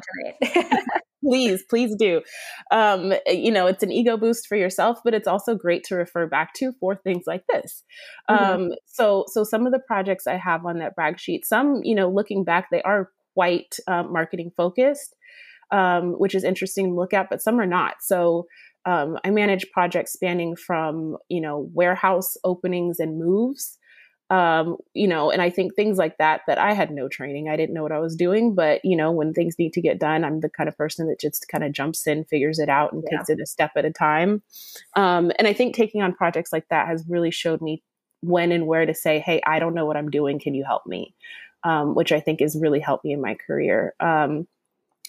tonight. 0.66 0.84
please, 1.24 1.64
please 1.70 1.96
do. 1.96 2.24
Um, 2.72 3.14
you 3.28 3.52
know, 3.52 3.68
it's 3.68 3.84
an 3.84 3.92
ego 3.92 4.18
boost 4.18 4.48
for 4.48 4.56
yourself, 4.56 5.00
but 5.04 5.14
it's 5.14 5.28
also 5.28 5.54
great 5.54 5.84
to 5.86 5.96
refer 5.96 6.26
back 6.26 6.56
to 6.56 6.74
for 6.80 6.96
things 6.96 7.26
like 7.28 7.44
this. 7.54 7.84
Mm-hmm. 8.28 8.44
Um, 8.44 8.70
so, 8.88 9.26
so 9.28 9.44
some 9.44 9.68
of 9.68 9.72
the 9.72 9.80
projects 9.86 10.26
I 10.26 10.38
have 10.38 10.66
on 10.66 10.80
that 10.80 10.96
brag 10.96 11.20
sheet, 11.20 11.46
some, 11.46 11.82
you 11.84 11.94
know, 11.94 12.10
looking 12.10 12.44
back, 12.44 12.70
they 12.72 12.82
are 12.82 13.12
quite 13.36 13.76
um, 13.88 14.12
marketing 14.12 14.52
focused, 14.58 15.16
um, 15.72 16.14
which 16.14 16.34
is 16.34 16.44
interesting 16.44 16.88
to 16.88 16.96
look 16.96 17.14
at, 17.14 17.30
but 17.30 17.44
some 17.44 17.60
are 17.60 17.68
not. 17.68 17.98
So 18.02 18.48
um, 18.88 19.20
I 19.26 19.32
manage 19.32 19.70
projects 19.72 20.14
spanning 20.14 20.56
from, 20.56 21.18
you 21.28 21.42
know, 21.42 21.70
warehouse 21.74 22.38
openings 22.46 23.00
and 23.00 23.20
moves. 23.20 23.78
Um, 24.30 24.78
you 24.94 25.08
know, 25.08 25.30
and 25.30 25.42
I 25.42 25.50
think 25.50 25.76
things 25.76 25.98
like 25.98 26.18
that, 26.18 26.42
that 26.48 26.58
I 26.58 26.74
had 26.74 26.92
no 26.92 27.10
training. 27.10 27.50
I 27.50 27.58
didn't 27.58 27.74
know 27.74 27.84
what 27.84 27.92
I 27.92 28.00
was 28.00 28.16
doing, 28.16 28.56
but 28.56 28.84
you 28.84 28.96
know, 28.96 29.12
when 29.12 29.34
things 29.34 29.56
need 29.60 29.74
to 29.74 29.82
get 29.82 30.00
done, 30.00 30.24
I'm 30.24 30.40
the 30.40 30.50
kind 30.50 30.70
of 30.70 30.78
person 30.78 31.08
that 31.08 31.20
just 31.20 31.48
kind 31.50 31.66
of 31.66 31.74
jumps 31.74 32.08
in, 32.08 32.24
figures 32.26 32.60
it 32.60 32.70
out 32.70 32.94
and 32.94 33.04
yeah. 33.04 33.18
takes 33.18 33.30
it 33.30 33.42
a 33.42 33.46
step 33.46 33.72
at 33.76 33.86
a 33.86 33.92
time. 33.92 34.42
Um, 34.96 35.32
and 35.38 35.48
I 35.48 35.54
think 35.54 35.76
taking 35.76 36.02
on 36.02 36.14
projects 36.14 36.54
like 36.54 36.68
that 36.70 36.88
has 36.88 37.06
really 37.10 37.32
showed 37.32 37.62
me 37.62 37.84
when 38.22 38.54
and 38.54 38.68
where 38.68 38.86
to 38.86 38.94
say, 38.94 39.20
Hey, 39.20 39.42
I 39.46 39.60
don't 39.60 39.76
know 39.76 39.86
what 39.86 39.98
I'm 39.98 40.10
doing. 40.10 40.40
Can 40.40 40.54
you 40.54 40.64
help 40.66 40.86
me? 40.86 41.14
Um, 41.64 41.94
which 41.94 42.14
I 42.14 42.22
think 42.22 42.40
has 42.40 42.58
really 42.60 42.80
helped 42.80 43.04
me 43.04 43.14
in 43.14 43.22
my 43.22 43.36
career. 43.36 43.96
Um, 44.00 44.48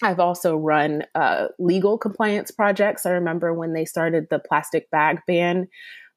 I've 0.01 0.19
also 0.19 0.55
run 0.55 1.03
uh, 1.13 1.47
legal 1.59 1.97
compliance 1.97 2.51
projects. 2.51 3.05
I 3.05 3.11
remember 3.11 3.53
when 3.53 3.73
they 3.73 3.85
started 3.85 4.27
the 4.29 4.39
plastic 4.39 4.89
bag 4.91 5.19
ban 5.27 5.67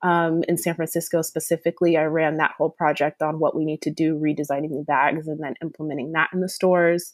um, 0.03 0.43
in 0.49 0.59
San 0.59 0.75
Francisco 0.75 1.23
specifically, 1.23 1.97
I 1.97 2.05
ran 2.05 2.37
that 2.39 2.55
whole 2.59 2.71
project 2.71 3.23
on 3.23 3.39
what 3.39 3.57
we 3.57 3.65
need 3.65 3.83
to 3.83 3.91
do, 3.91 4.19
redesigning 4.19 4.71
the 4.71 4.85
bags 4.87 5.29
and 5.29 5.43
then 5.43 5.55
implementing 5.63 6.13
that 6.13 6.31
in 6.33 6.41
the 6.41 6.49
stores. 6.49 7.13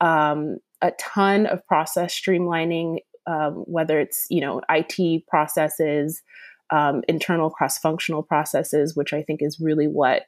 Um, 0.00 0.58
a 0.82 0.92
ton 0.92 1.46
of 1.46 1.64
process 1.66 2.18
streamlining, 2.18 2.98
um, 3.26 3.64
whether 3.66 4.00
it's 4.00 4.26
you 4.30 4.40
know 4.40 4.60
IT 4.68 5.26
processes, 5.28 6.22
um, 6.70 7.02
internal 7.08 7.50
cross-functional 7.50 8.24
processes, 8.24 8.96
which 8.96 9.12
I 9.12 9.22
think 9.22 9.40
is 9.40 9.60
really 9.60 9.86
what 9.86 10.22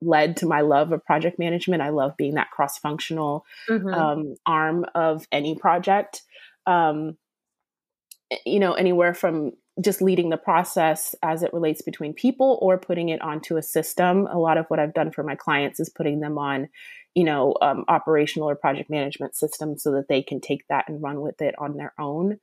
led 0.00 0.36
to 0.38 0.46
my 0.46 0.60
love 0.60 0.92
of 0.92 1.04
project 1.04 1.38
management. 1.38 1.82
I 1.82 1.90
love 1.90 2.16
being 2.16 2.34
that 2.34 2.50
cross 2.50 2.78
functional 2.78 3.44
mm-hmm. 3.68 3.88
um, 3.88 4.34
arm 4.46 4.86
of 4.94 5.26
any 5.32 5.56
project. 5.56 6.22
Um, 6.66 7.16
you 8.44 8.60
know, 8.60 8.74
anywhere 8.74 9.14
from 9.14 9.52
just 9.80 10.02
leading 10.02 10.30
the 10.30 10.36
process 10.36 11.14
as 11.22 11.42
it 11.42 11.52
relates 11.54 11.82
between 11.82 12.12
people 12.12 12.58
or 12.60 12.78
putting 12.78 13.08
it 13.10 13.22
onto 13.22 13.56
a 13.56 13.62
system. 13.62 14.26
A 14.26 14.38
lot 14.38 14.58
of 14.58 14.66
what 14.66 14.80
I've 14.80 14.94
done 14.94 15.12
for 15.12 15.22
my 15.22 15.34
clients 15.34 15.78
is 15.78 15.88
putting 15.88 16.20
them 16.20 16.36
on, 16.36 16.68
you 17.14 17.24
know, 17.24 17.54
um, 17.62 17.84
operational 17.88 18.50
or 18.50 18.56
project 18.56 18.90
management 18.90 19.36
systems 19.36 19.82
so 19.82 19.92
that 19.92 20.08
they 20.08 20.22
can 20.22 20.40
take 20.40 20.66
that 20.68 20.88
and 20.88 21.02
run 21.02 21.20
with 21.20 21.40
it 21.40 21.54
on 21.58 21.76
their 21.76 21.94
own. 21.98 22.38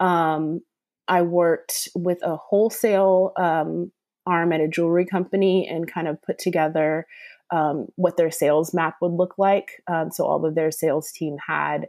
Um, 0.00 0.62
I 1.06 1.22
worked 1.22 1.88
with 1.94 2.18
a 2.22 2.36
wholesale 2.36 3.32
um, 3.36 3.92
arm 4.26 4.52
at 4.52 4.60
a 4.60 4.68
jewelry 4.68 5.06
company 5.06 5.68
and 5.68 5.90
kind 5.90 6.08
of 6.08 6.20
put 6.22 6.38
together 6.38 7.06
um, 7.50 7.86
what 7.96 8.16
their 8.16 8.30
sales 8.30 8.72
map 8.72 8.96
would 9.00 9.12
look 9.12 9.34
like. 9.38 9.82
Um, 9.86 10.10
so 10.10 10.24
all 10.24 10.44
of 10.44 10.54
their 10.54 10.70
sales 10.70 11.10
team 11.10 11.36
had 11.46 11.88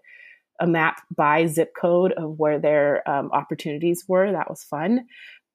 a 0.60 0.68
map 0.68 1.02
by 1.16 1.46
zip 1.48 1.74
code 1.80 2.14
of 2.14 2.38
where 2.38 2.60
their 2.60 3.08
um, 3.10 3.30
opportunities 3.32 4.06
were. 4.08 4.32
That 4.32 4.50
was 4.50 4.64
fun. 4.64 5.08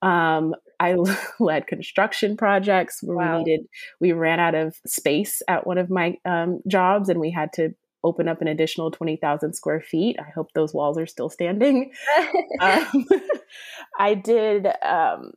Um, 0.03 0.55
I 0.79 0.97
led 1.41 1.67
construction 1.67 2.37
projects 2.37 3.03
where 3.03 3.17
wow. 3.17 3.39
we 3.39 3.45
needed, 3.45 3.67
we 4.01 4.13
ran 4.13 4.41
out 4.41 4.55
of 4.55 4.77
space 4.87 5.43
at 5.49 5.67
one 5.67 5.79
of 5.79 5.91
my 5.91 6.19
um, 6.25 6.61
jobs 6.69 7.09
and 7.09 7.21
we 7.21 7.31
had 7.31 7.53
to 7.55 7.75
open 8.05 8.29
up 8.29 8.41
an 8.41 8.47
additional 8.47 8.91
20,000 8.91 9.55
square 9.55 9.81
feet. 9.81 10.17
I 10.19 10.31
hope 10.31 10.53
those 10.53 10.73
walls 10.73 10.97
are 10.97 11.07
still 11.07 11.29
standing. 11.29 11.93
um, 12.61 13.07
I 13.99 14.15
did 14.15 14.67
um, 14.83 15.33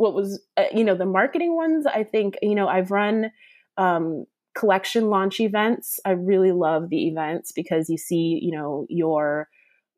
what 0.00 0.14
was 0.14 0.42
uh, 0.56 0.64
you 0.74 0.82
know 0.82 0.94
the 0.94 1.04
marketing 1.04 1.54
ones 1.54 1.84
i 1.86 2.02
think 2.02 2.38
you 2.40 2.54
know 2.54 2.66
i've 2.66 2.90
run 2.90 3.30
um, 3.76 4.24
collection 4.54 5.10
launch 5.10 5.40
events 5.40 6.00
i 6.06 6.10
really 6.10 6.52
love 6.52 6.88
the 6.88 7.06
events 7.06 7.52
because 7.52 7.90
you 7.90 7.98
see 7.98 8.40
you 8.42 8.50
know 8.50 8.86
your 8.88 9.48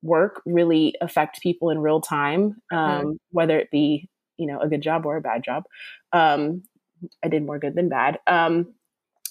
work 0.02 0.42
really 0.44 0.94
affect 1.00 1.40
people 1.40 1.70
in 1.70 1.78
real 1.78 2.00
time 2.00 2.56
mm-hmm. 2.72 2.76
um, 2.76 3.00
mm-hmm. 3.00 3.12
whether 3.30 3.58
it 3.58 3.70
be 3.70 4.08
you 4.38 4.46
know 4.46 4.58
a 4.60 4.68
good 4.68 4.82
job 4.82 5.06
or 5.06 5.16
a 5.16 5.22
bad 5.22 5.44
job 5.44 5.62
um, 6.12 6.62
i 7.24 7.28
did 7.28 7.46
more 7.46 7.60
good 7.60 7.76
than 7.76 7.88
bad 7.88 8.18
um, 8.26 8.74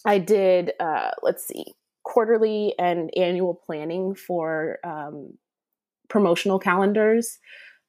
i 0.05 0.17
did 0.17 0.71
uh, 0.79 1.11
let's 1.21 1.45
see 1.45 1.65
quarterly 2.03 2.73
and 2.79 3.11
annual 3.17 3.53
planning 3.65 4.15
for 4.15 4.79
um, 4.85 5.33
promotional 6.07 6.59
calendars 6.59 7.39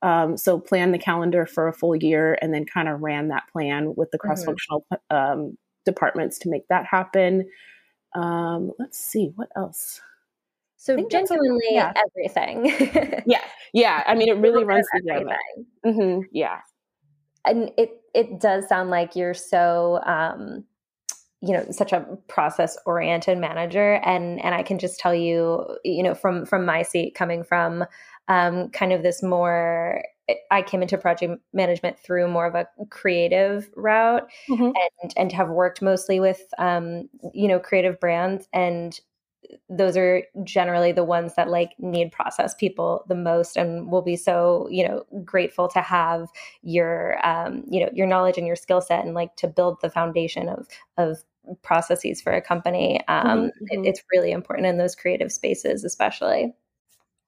um, 0.03 0.37
so 0.37 0.59
plan 0.59 0.93
the 0.93 0.99
calendar 0.99 1.47
for 1.47 1.69
a 1.69 1.73
full 1.73 1.97
year 1.97 2.37
and 2.43 2.53
then 2.53 2.65
kind 2.65 2.89
of 2.89 3.01
ran 3.01 3.29
that 3.29 3.45
plan 3.53 3.95
with 3.97 4.11
the 4.11 4.19
mm-hmm. 4.19 4.29
cross-functional 4.29 4.85
mm-hmm. 4.93 5.17
um, 5.17 5.59
departments 5.85 6.39
to 6.41 6.51
make 6.51 6.67
that 6.69 6.87
happen. 6.87 7.49
Um, 8.15 8.73
let's 8.79 8.99
see 8.99 9.31
what 9.37 9.49
else. 9.57 10.01
So 10.77 10.97
genuinely 11.09 11.61
yeah. 11.71 11.93
everything. 11.97 13.23
yeah, 13.27 13.45
yeah. 13.73 14.03
I 14.05 14.17
mean, 14.17 14.29
it 14.29 14.39
really 14.39 14.65
runs 14.65 14.85
together. 14.97 15.37
Mm-hmm. 15.87 16.23
Yeah, 16.33 16.59
and 17.47 17.71
it 17.79 18.01
it 18.13 18.41
does 18.41 18.69
sound 18.69 18.91
like 18.91 19.15
you're 19.15 19.33
so 19.33 20.01
um, 20.05 20.65
you 21.43 21.53
know 21.53 21.67
such 21.71 21.93
a 21.93 22.07
process 22.29 22.79
oriented 22.87 23.37
manager 23.37 23.95
and 24.05 24.41
and 24.45 24.55
i 24.55 24.63
can 24.63 24.79
just 24.79 25.01
tell 25.01 25.15
you 25.15 25.67
you 25.85 26.03
know 26.03 26.15
from 26.15 26.47
from 26.47 26.65
my 26.65 26.83
seat 26.83 27.15
coming 27.15 27.43
from 27.43 27.85
um, 28.33 28.71
kind 28.71 28.93
of 28.93 29.03
this 29.03 29.23
more 29.23 30.03
I 30.51 30.63
came 30.63 30.83
into 30.83 30.97
project 30.97 31.35
management 31.53 31.99
through 31.99 32.29
more 32.29 32.47
of 32.47 32.55
a 32.55 32.67
creative 32.91 33.69
route 33.77 34.29
mm-hmm. 34.49 34.71
and 35.03 35.15
and 35.17 35.33
have 35.33 35.49
worked 35.49 35.83
mostly 35.83 36.21
with 36.21 36.43
um, 36.59 37.09
you 37.35 37.49
know 37.49 37.59
creative 37.59 38.01
brands 38.01 38.49
and 38.53 38.99
those 39.69 39.97
are 39.97 40.23
generally 40.45 40.93
the 40.93 41.05
ones 41.05 41.35
that 41.35 41.49
like 41.49 41.73
need 41.79 42.13
process 42.13 42.55
people 42.55 43.05
the 43.09 43.15
most 43.15 43.57
and 43.57 43.91
will 43.91 44.01
be 44.01 44.17
so 44.17 44.67
you 44.71 44.87
know 44.87 45.05
grateful 45.25 45.69
to 45.69 45.81
have 45.81 46.29
your 46.63 47.19
um, 47.27 47.65
you 47.69 47.81
know 47.81 47.91
your 47.93 48.07
knowledge 48.07 48.39
and 48.39 48.47
your 48.47 48.57
skill 48.57 48.81
set 48.81 49.05
and 49.05 49.15
like 49.15 49.35
to 49.37 49.49
build 49.49 49.79
the 49.83 49.91
foundation 49.91 50.49
of 50.49 50.69
of 50.97 51.19
processes 51.63 52.23
for 52.23 52.33
a 52.33 52.41
company 52.41 53.01
um, 53.09 53.27
mm-hmm. 53.27 53.47
it, 53.47 53.77
mm-hmm. 53.77 53.85
it's 53.85 54.03
really 54.13 54.31
important 54.31 54.67
in 54.67 54.79
those 54.79 54.95
creative 54.95 55.33
spaces 55.33 55.85
especially 55.85 56.55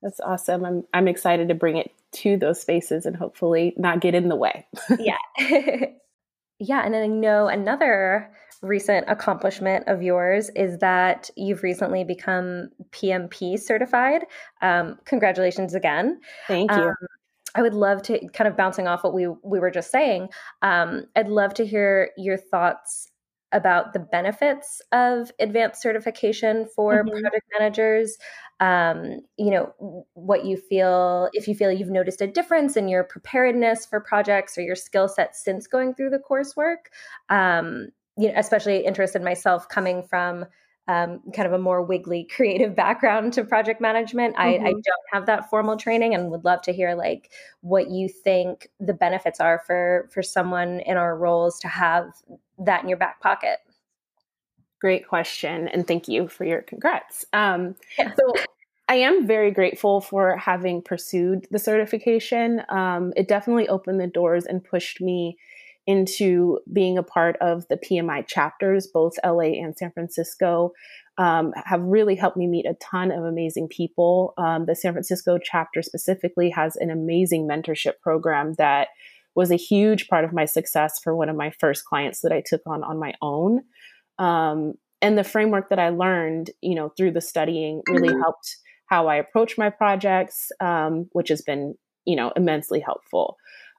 that's 0.04 0.20
awesome. 0.20 0.64
I'm 0.64 0.84
I'm 0.92 1.08
excited 1.08 1.48
to 1.48 1.54
bring 1.54 1.78
it 1.78 1.90
to 2.12 2.36
those 2.36 2.60
spaces 2.60 3.06
and 3.06 3.16
hopefully 3.16 3.74
not 3.76 4.00
get 4.00 4.14
in 4.14 4.28
the 4.28 4.36
way. 4.36 4.66
yeah. 5.00 5.16
yeah, 6.58 6.82
and 6.84 6.94
then 6.94 7.02
I 7.02 7.06
know 7.06 7.48
another 7.48 8.30
recent 8.62 9.06
accomplishment 9.08 9.88
of 9.88 10.02
yours 10.02 10.50
is 10.54 10.78
that 10.78 11.30
you've 11.36 11.62
recently 11.62 12.04
become 12.04 12.68
PMP 12.92 13.58
certified. 13.58 14.26
Um, 14.62 14.98
congratulations 15.06 15.74
again. 15.74 16.20
Thank 16.46 16.70
you. 16.70 16.76
Um, 16.76 16.94
I 17.54 17.62
would 17.62 17.74
love 17.74 18.02
to 18.02 18.28
kind 18.34 18.46
of 18.46 18.56
bouncing 18.56 18.86
off 18.86 19.04
what 19.04 19.14
we 19.14 19.26
we 19.26 19.58
were 19.58 19.70
just 19.70 19.90
saying. 19.90 20.28
Um, 20.60 21.06
I'd 21.16 21.28
love 21.28 21.54
to 21.54 21.66
hear 21.66 22.10
your 22.18 22.36
thoughts 22.36 23.10
about 23.52 23.92
the 23.92 24.00
benefits 24.00 24.82
of 24.92 25.30
advanced 25.38 25.80
certification 25.80 26.66
for 26.74 27.04
mm-hmm. 27.04 27.20
project 27.20 27.46
managers 27.58 28.18
um, 28.64 29.20
you 29.36 29.50
know 29.50 30.06
what 30.14 30.44
you 30.44 30.56
feel 30.56 31.28
if 31.32 31.46
you 31.46 31.54
feel 31.54 31.70
you've 31.70 31.90
noticed 31.90 32.22
a 32.22 32.26
difference 32.26 32.76
in 32.76 32.88
your 32.88 33.04
preparedness 33.04 33.84
for 33.84 34.00
projects 34.00 34.56
or 34.56 34.62
your 34.62 34.76
skill 34.76 35.08
set 35.08 35.36
since 35.36 35.66
going 35.66 35.94
through 35.94 36.10
the 36.10 36.18
coursework 36.18 36.86
um, 37.28 37.88
you 38.16 38.28
know 38.28 38.34
especially 38.36 38.84
interested 38.84 39.22
myself 39.22 39.68
coming 39.68 40.02
from 40.02 40.46
um, 40.86 41.20
kind 41.34 41.46
of 41.46 41.52
a 41.52 41.58
more 41.58 41.82
wiggly 41.82 42.24
creative 42.36 42.74
background 42.74 43.32
to 43.34 43.44
project 43.44 43.80
management. 43.80 44.34
I, 44.36 44.54
mm-hmm. 44.54 44.66
I, 44.66 44.70
don't 44.70 45.06
have 45.12 45.26
that 45.26 45.48
formal 45.48 45.78
training 45.78 46.14
and 46.14 46.30
would 46.30 46.44
love 46.44 46.60
to 46.62 46.72
hear 46.72 46.94
like 46.94 47.32
what 47.62 47.90
you 47.90 48.06
think 48.06 48.68
the 48.80 48.92
benefits 48.92 49.40
are 49.40 49.62
for 49.66 50.10
for 50.12 50.22
someone 50.22 50.80
in 50.80 50.98
our 50.98 51.16
roles 51.16 51.58
to 51.60 51.68
have 51.68 52.10
that 52.58 52.82
in 52.82 52.88
your 52.88 52.98
back 52.98 53.20
pocket. 53.20 53.60
Great 54.78 55.08
question, 55.08 55.68
and 55.68 55.86
thank 55.88 56.08
you 56.08 56.28
for 56.28 56.44
your 56.44 56.60
congrats. 56.60 57.24
Um, 57.32 57.74
yeah. 57.98 58.12
So 58.14 58.34
I 58.88 58.96
am 58.96 59.26
very 59.26 59.50
grateful 59.50 60.00
for 60.00 60.36
having 60.36 60.82
pursued 60.82 61.46
the 61.50 61.58
certification. 61.58 62.62
Um, 62.68 63.12
it 63.16 63.28
definitely 63.28 63.68
opened 63.68 64.00
the 64.00 64.06
doors 64.06 64.44
and 64.44 64.62
pushed 64.62 65.00
me 65.00 65.38
into 65.86 66.60
being 66.72 66.96
a 66.96 67.02
part 67.02 67.36
of 67.40 67.66
the 67.68 67.76
PMI 67.76 68.26
chapters, 68.26 68.86
both 68.86 69.18
LA 69.24 69.52
and 69.62 69.76
San 69.76 69.90
Francisco. 69.92 70.72
um, 71.16 71.52
have 71.64 71.80
really 71.80 72.16
helped 72.16 72.36
me 72.36 72.46
meet 72.46 72.66
a 72.66 72.74
ton 72.74 73.12
of 73.12 73.24
amazing 73.24 73.68
people. 73.68 74.34
Um, 74.36 74.66
the 74.66 74.74
San 74.74 74.92
Francisco 74.92 75.38
chapter 75.38 75.80
specifically 75.80 76.50
has 76.50 76.74
an 76.76 76.90
amazing 76.90 77.46
mentorship 77.46 78.00
program 78.02 78.54
that 78.54 78.88
was 79.36 79.52
a 79.52 79.56
huge 79.56 80.08
part 80.08 80.24
of 80.24 80.32
my 80.32 80.44
success 80.44 80.98
for 81.02 81.14
one 81.14 81.28
of 81.28 81.36
my 81.36 81.50
first 81.50 81.84
clients 81.84 82.20
that 82.22 82.32
I 82.32 82.42
took 82.44 82.62
on 82.66 82.82
on 82.82 82.98
my 82.98 83.14
own. 83.22 83.62
Um, 84.18 84.74
and 85.00 85.16
the 85.16 85.24
framework 85.24 85.68
that 85.70 85.78
I 85.78 85.90
learned, 85.90 86.50
you 86.62 86.74
know, 86.74 86.88
through 86.88 87.12
the 87.12 87.20
studying 87.20 87.82
really 87.88 88.08
mm-hmm. 88.08 88.20
helped 88.20 88.56
how 88.86 89.06
I 89.08 89.16
approach 89.16 89.56
my 89.58 89.70
projects, 89.70 90.52
um, 90.60 91.08
which 91.12 91.28
has 91.28 91.42
been, 91.42 91.74
you 92.04 92.16
know, 92.16 92.32
immensely 92.36 92.80
helpful. 92.80 93.36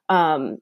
Um, 0.08 0.58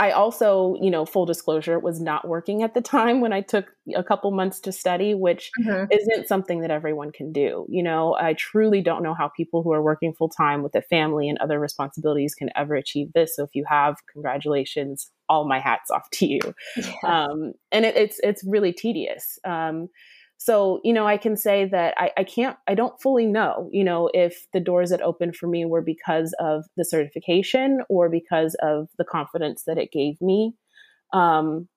I 0.00 0.12
also, 0.12 0.76
you 0.80 0.92
know, 0.92 1.04
full 1.04 1.26
disclosure, 1.26 1.80
was 1.80 2.00
not 2.00 2.28
working 2.28 2.62
at 2.62 2.72
the 2.72 2.80
time 2.80 3.20
when 3.20 3.32
I 3.32 3.40
took 3.40 3.72
a 3.96 4.04
couple 4.04 4.30
months 4.30 4.60
to 4.60 4.70
study, 4.70 5.12
which 5.12 5.50
mm-hmm. 5.60 5.86
isn't 5.90 6.28
something 6.28 6.60
that 6.60 6.70
everyone 6.70 7.10
can 7.10 7.32
do. 7.32 7.66
You 7.68 7.82
know, 7.82 8.14
I 8.14 8.34
truly 8.34 8.80
don't 8.80 9.02
know 9.02 9.14
how 9.14 9.28
people 9.36 9.64
who 9.64 9.72
are 9.72 9.82
working 9.82 10.14
full 10.14 10.28
time 10.28 10.62
with 10.62 10.76
a 10.76 10.82
family 10.82 11.28
and 11.28 11.36
other 11.38 11.58
responsibilities 11.58 12.36
can 12.36 12.48
ever 12.54 12.76
achieve 12.76 13.12
this. 13.12 13.34
So 13.34 13.42
if 13.42 13.50
you 13.54 13.64
have, 13.68 13.96
congratulations, 14.12 15.10
all 15.28 15.48
my 15.48 15.58
hats 15.58 15.90
off 15.90 16.08
to 16.12 16.26
you. 16.26 16.40
Yeah. 16.76 17.24
Um, 17.26 17.52
and 17.72 17.84
it, 17.84 17.96
it's 17.96 18.20
it's 18.22 18.44
really 18.46 18.72
tedious. 18.72 19.38
Um, 19.44 19.88
so, 20.38 20.80
you 20.84 20.92
know, 20.92 21.06
I 21.06 21.16
can 21.16 21.36
say 21.36 21.64
that 21.66 21.94
I, 21.98 22.12
I 22.16 22.24
can't, 22.24 22.56
I 22.68 22.74
don't 22.74 22.98
fully 23.02 23.26
know, 23.26 23.68
you 23.72 23.82
know, 23.82 24.08
if 24.14 24.46
the 24.52 24.60
doors 24.60 24.90
that 24.90 25.02
opened 25.02 25.34
for 25.34 25.48
me 25.48 25.64
were 25.64 25.82
because 25.82 26.32
of 26.38 26.64
the 26.76 26.84
certification 26.84 27.80
or 27.88 28.08
because 28.08 28.54
of 28.62 28.88
the 28.98 29.04
confidence 29.04 29.64
that 29.66 29.78
it 29.78 29.90
gave 29.90 30.20
me. 30.20 30.54
Um, 31.12 31.68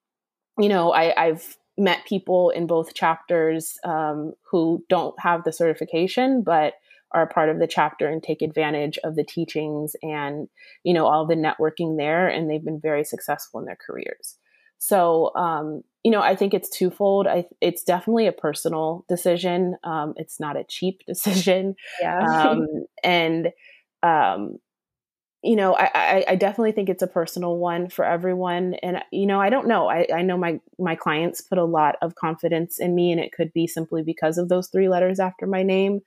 you 0.59 0.69
know, 0.69 0.93
I, 0.93 1.19
I've 1.19 1.57
met 1.75 2.05
people 2.05 2.51
in 2.51 2.67
both 2.67 2.93
chapters 2.93 3.79
um, 3.83 4.33
who 4.51 4.85
don't 4.89 5.19
have 5.19 5.43
the 5.43 5.51
certification, 5.51 6.43
but 6.43 6.75
are 7.13 7.27
part 7.27 7.49
of 7.49 7.57
the 7.57 7.67
chapter 7.67 8.07
and 8.07 8.21
take 8.21 8.43
advantage 8.43 8.99
of 9.03 9.15
the 9.15 9.23
teachings 9.23 9.95
and, 10.03 10.47
you 10.83 10.93
know, 10.93 11.07
all 11.07 11.25
the 11.25 11.33
networking 11.33 11.97
there. 11.97 12.27
And 12.27 12.47
they've 12.47 12.63
been 12.63 12.79
very 12.79 13.03
successful 13.03 13.59
in 13.59 13.65
their 13.65 13.77
careers. 13.85 14.37
So, 14.77 15.35
um, 15.35 15.81
you 16.03 16.11
know, 16.11 16.21
I 16.21 16.35
think 16.35 16.53
it's 16.53 16.69
twofold. 16.69 17.27
I, 17.27 17.45
it's 17.59 17.83
definitely 17.83 18.27
a 18.27 18.31
personal 18.31 19.05
decision. 19.07 19.75
Um, 19.83 20.13
it's 20.17 20.39
not 20.39 20.57
a 20.57 20.63
cheap 20.63 21.01
decision. 21.07 21.75
Yeah. 22.01 22.19
um, 22.19 22.67
and, 23.03 23.51
um, 24.03 24.57
you 25.43 25.55
know, 25.55 25.75
I, 25.75 25.89
I, 25.93 26.25
I, 26.29 26.35
definitely 26.35 26.71
think 26.71 26.87
it's 26.87 27.01
a 27.01 27.07
personal 27.07 27.57
one 27.57 27.89
for 27.89 28.05
everyone. 28.05 28.75
And, 28.83 29.03
you 29.11 29.25
know, 29.25 29.41
I 29.41 29.49
don't 29.49 29.67
know. 29.67 29.89
I, 29.89 30.07
I 30.13 30.21
know 30.21 30.37
my, 30.37 30.59
my 30.77 30.95
clients 30.95 31.41
put 31.41 31.57
a 31.57 31.63
lot 31.63 31.95
of 32.03 32.13
confidence 32.13 32.79
in 32.79 32.93
me, 32.93 33.11
and 33.11 33.19
it 33.19 33.31
could 33.31 33.51
be 33.51 33.65
simply 33.65 34.03
because 34.03 34.37
of 34.37 34.49
those 34.49 34.67
three 34.67 34.87
letters 34.87 35.19
after 35.19 35.47
my 35.47 35.63
name. 35.63 36.01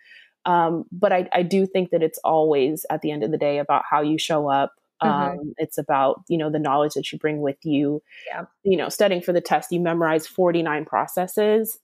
Um, 0.45 0.85
but 0.93 1.13
I, 1.13 1.29
I 1.33 1.43
do 1.43 1.67
think 1.67 1.91
that 1.91 2.03
it's 2.03 2.19
always, 2.23 2.87
at 2.91 3.01
the 3.01 3.11
end 3.11 3.25
of 3.25 3.33
the 3.33 3.39
day, 3.39 3.59
about 3.59 3.83
how 3.89 4.03
you 4.03 4.19
show 4.19 4.49
up, 4.49 4.75
Mm-hmm. 5.03 5.39
Um, 5.39 5.55
it's 5.59 5.79
about, 5.79 6.23
you 6.29 6.39
know, 6.39 6.51
the 6.51 6.59
knowledge 6.59 6.95
that 6.95 7.13
you 7.13 7.19
bring 7.19 7.41
with 7.41 7.59
you. 7.65 8.03
Yeah. 8.27 8.45
You 8.63 8.77
know, 8.77 8.89
studying 8.89 9.23
for 9.23 9.33
the 9.33 9.41
test, 9.41 9.73
you 9.73 9.81
memorize 9.81 10.27
49 10.27 10.85
processes. 10.85 11.79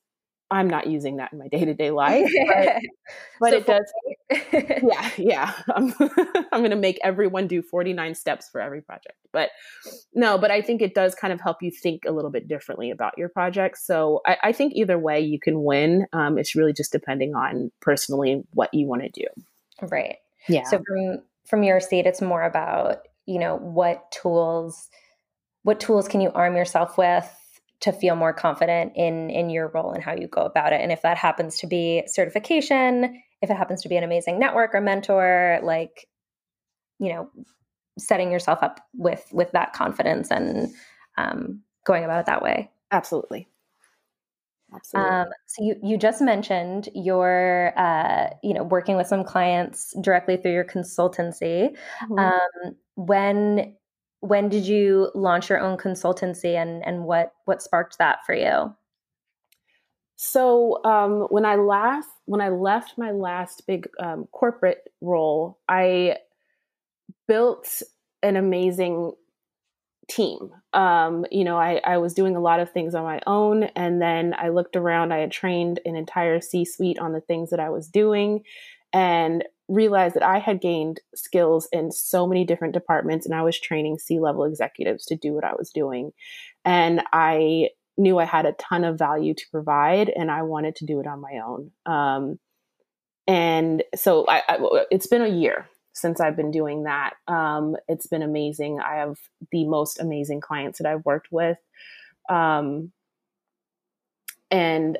I'm 0.52 0.68
not 0.68 0.88
using 0.88 1.16
that 1.18 1.32
in 1.32 1.38
my 1.38 1.46
day 1.46 1.64
to 1.64 1.74
day 1.74 1.90
life, 1.92 2.28
but, 2.48 2.76
but 3.40 3.54
it 3.54 3.66
does. 3.66 3.92
yeah, 4.52 5.10
yeah. 5.16 5.52
I'm, 5.68 5.94
I'm 6.52 6.60
going 6.60 6.70
to 6.70 6.76
make 6.76 6.98
everyone 7.04 7.46
do 7.46 7.62
49 7.62 8.16
steps 8.16 8.48
for 8.48 8.60
every 8.60 8.80
project. 8.80 9.14
But 9.32 9.50
no, 10.12 10.38
but 10.38 10.50
I 10.50 10.60
think 10.60 10.82
it 10.82 10.92
does 10.92 11.14
kind 11.14 11.32
of 11.32 11.40
help 11.40 11.58
you 11.62 11.70
think 11.70 12.02
a 12.04 12.10
little 12.10 12.32
bit 12.32 12.48
differently 12.48 12.90
about 12.90 13.16
your 13.16 13.28
project. 13.28 13.78
So 13.78 14.22
I, 14.26 14.38
I 14.44 14.52
think 14.52 14.72
either 14.74 14.98
way 14.98 15.20
you 15.20 15.38
can 15.38 15.62
win. 15.62 16.06
Um, 16.12 16.36
it's 16.36 16.56
really 16.56 16.72
just 16.72 16.90
depending 16.90 17.36
on 17.36 17.70
personally 17.80 18.42
what 18.52 18.74
you 18.74 18.88
want 18.88 19.02
to 19.02 19.08
do. 19.08 19.26
Right. 19.82 20.16
Yeah. 20.48 20.64
So 20.64 20.82
from 20.84 21.22
from 21.50 21.64
your 21.64 21.80
seat, 21.80 22.06
it's 22.06 22.22
more 22.22 22.42
about 22.42 22.98
you 23.26 23.38
know 23.38 23.56
what 23.56 24.10
tools 24.10 24.88
what 25.62 25.78
tools 25.78 26.08
can 26.08 26.22
you 26.22 26.32
arm 26.32 26.56
yourself 26.56 26.96
with 26.96 27.28
to 27.80 27.92
feel 27.92 28.16
more 28.16 28.32
confident 28.32 28.92
in 28.96 29.28
in 29.30 29.50
your 29.50 29.68
role 29.68 29.92
and 29.92 30.02
how 30.02 30.14
you 30.14 30.28
go 30.28 30.42
about 30.42 30.72
it. 30.72 30.80
And 30.80 30.92
if 30.92 31.02
that 31.02 31.18
happens 31.18 31.58
to 31.58 31.66
be 31.66 32.04
certification 32.06 33.20
if 33.42 33.50
it 33.50 33.56
happens 33.56 33.82
to 33.82 33.88
be 33.88 33.96
an 33.96 34.04
amazing 34.04 34.38
network 34.38 34.74
or 34.74 34.80
mentor 34.80 35.60
like 35.62 36.06
you 36.98 37.12
know 37.12 37.28
setting 37.98 38.30
yourself 38.30 38.62
up 38.62 38.80
with 38.94 39.26
with 39.32 39.50
that 39.52 39.72
confidence 39.72 40.30
and 40.30 40.68
um, 41.18 41.60
going 41.84 42.04
about 42.04 42.20
it 42.20 42.26
that 42.26 42.42
way. 42.42 42.70
Absolutely 42.90 43.49
Absolutely. 44.74 45.10
Um, 45.10 45.26
so 45.46 45.64
you 45.64 45.76
you 45.82 45.96
just 45.96 46.20
mentioned 46.20 46.88
your 46.94 47.72
uh, 47.76 48.30
you 48.42 48.54
know 48.54 48.62
working 48.64 48.96
with 48.96 49.06
some 49.06 49.24
clients 49.24 49.94
directly 50.00 50.36
through 50.36 50.52
your 50.52 50.64
consultancy. 50.64 51.76
Mm-hmm. 52.02 52.18
Um, 52.18 52.76
when 52.96 53.74
when 54.20 54.48
did 54.48 54.66
you 54.66 55.10
launch 55.14 55.48
your 55.48 55.60
own 55.60 55.76
consultancy 55.76 56.60
and 56.60 56.84
and 56.84 57.04
what 57.04 57.32
what 57.46 57.62
sparked 57.62 57.98
that 57.98 58.18
for 58.24 58.34
you? 58.34 58.74
So 60.16 60.84
um, 60.84 61.28
when 61.30 61.46
I 61.46 61.56
last 61.56 62.08
when 62.26 62.40
I 62.40 62.50
left 62.50 62.98
my 62.98 63.10
last 63.10 63.66
big 63.66 63.88
um, 63.98 64.28
corporate 64.32 64.90
role, 65.00 65.58
I 65.68 66.18
built 67.26 67.82
an 68.22 68.36
amazing 68.36 69.12
team. 70.10 70.50
Um, 70.72 71.24
you 71.30 71.44
know, 71.44 71.56
I, 71.56 71.80
I 71.84 71.98
was 71.98 72.14
doing 72.14 72.36
a 72.36 72.40
lot 72.40 72.60
of 72.60 72.72
things 72.72 72.94
on 72.94 73.04
my 73.04 73.20
own, 73.26 73.64
and 73.76 74.02
then 74.02 74.34
I 74.36 74.48
looked 74.48 74.76
around. 74.76 75.12
I 75.12 75.18
had 75.18 75.30
trained 75.30 75.80
an 75.84 75.96
entire 75.96 76.40
C 76.40 76.64
suite 76.64 76.98
on 76.98 77.12
the 77.12 77.20
things 77.20 77.50
that 77.50 77.60
I 77.60 77.70
was 77.70 77.88
doing, 77.88 78.42
and 78.92 79.44
realized 79.68 80.16
that 80.16 80.24
I 80.24 80.40
had 80.40 80.60
gained 80.60 81.00
skills 81.14 81.68
in 81.72 81.92
so 81.92 82.26
many 82.26 82.44
different 82.44 82.74
departments, 82.74 83.24
and 83.24 83.34
I 83.34 83.42
was 83.42 83.58
training 83.58 83.98
C 83.98 84.18
level 84.18 84.44
executives 84.44 85.06
to 85.06 85.16
do 85.16 85.32
what 85.32 85.44
I 85.44 85.54
was 85.54 85.70
doing. 85.70 86.10
And 86.64 87.02
I 87.12 87.70
knew 87.96 88.18
I 88.18 88.24
had 88.24 88.46
a 88.46 88.52
ton 88.52 88.84
of 88.84 88.98
value 88.98 89.34
to 89.34 89.44
provide, 89.52 90.08
and 90.08 90.30
I 90.30 90.42
wanted 90.42 90.76
to 90.76 90.86
do 90.86 91.00
it 91.00 91.06
on 91.06 91.20
my 91.20 91.40
own. 91.46 91.70
Um, 91.86 92.38
and 93.26 93.84
so 93.94 94.26
I, 94.28 94.42
I, 94.48 94.84
it's 94.90 95.06
been 95.06 95.22
a 95.22 95.28
year 95.28 95.68
since 95.92 96.20
I've 96.20 96.36
been 96.36 96.50
doing 96.50 96.84
that. 96.84 97.14
Um, 97.26 97.76
it's 97.88 98.06
been 98.06 98.22
amazing. 98.22 98.80
I 98.80 98.96
have 98.96 99.18
the 99.50 99.66
most 99.66 100.00
amazing 100.00 100.40
clients 100.40 100.78
that 100.78 100.86
I've 100.86 101.04
worked 101.04 101.28
with. 101.30 101.58
Um, 102.28 102.92
and 104.50 104.98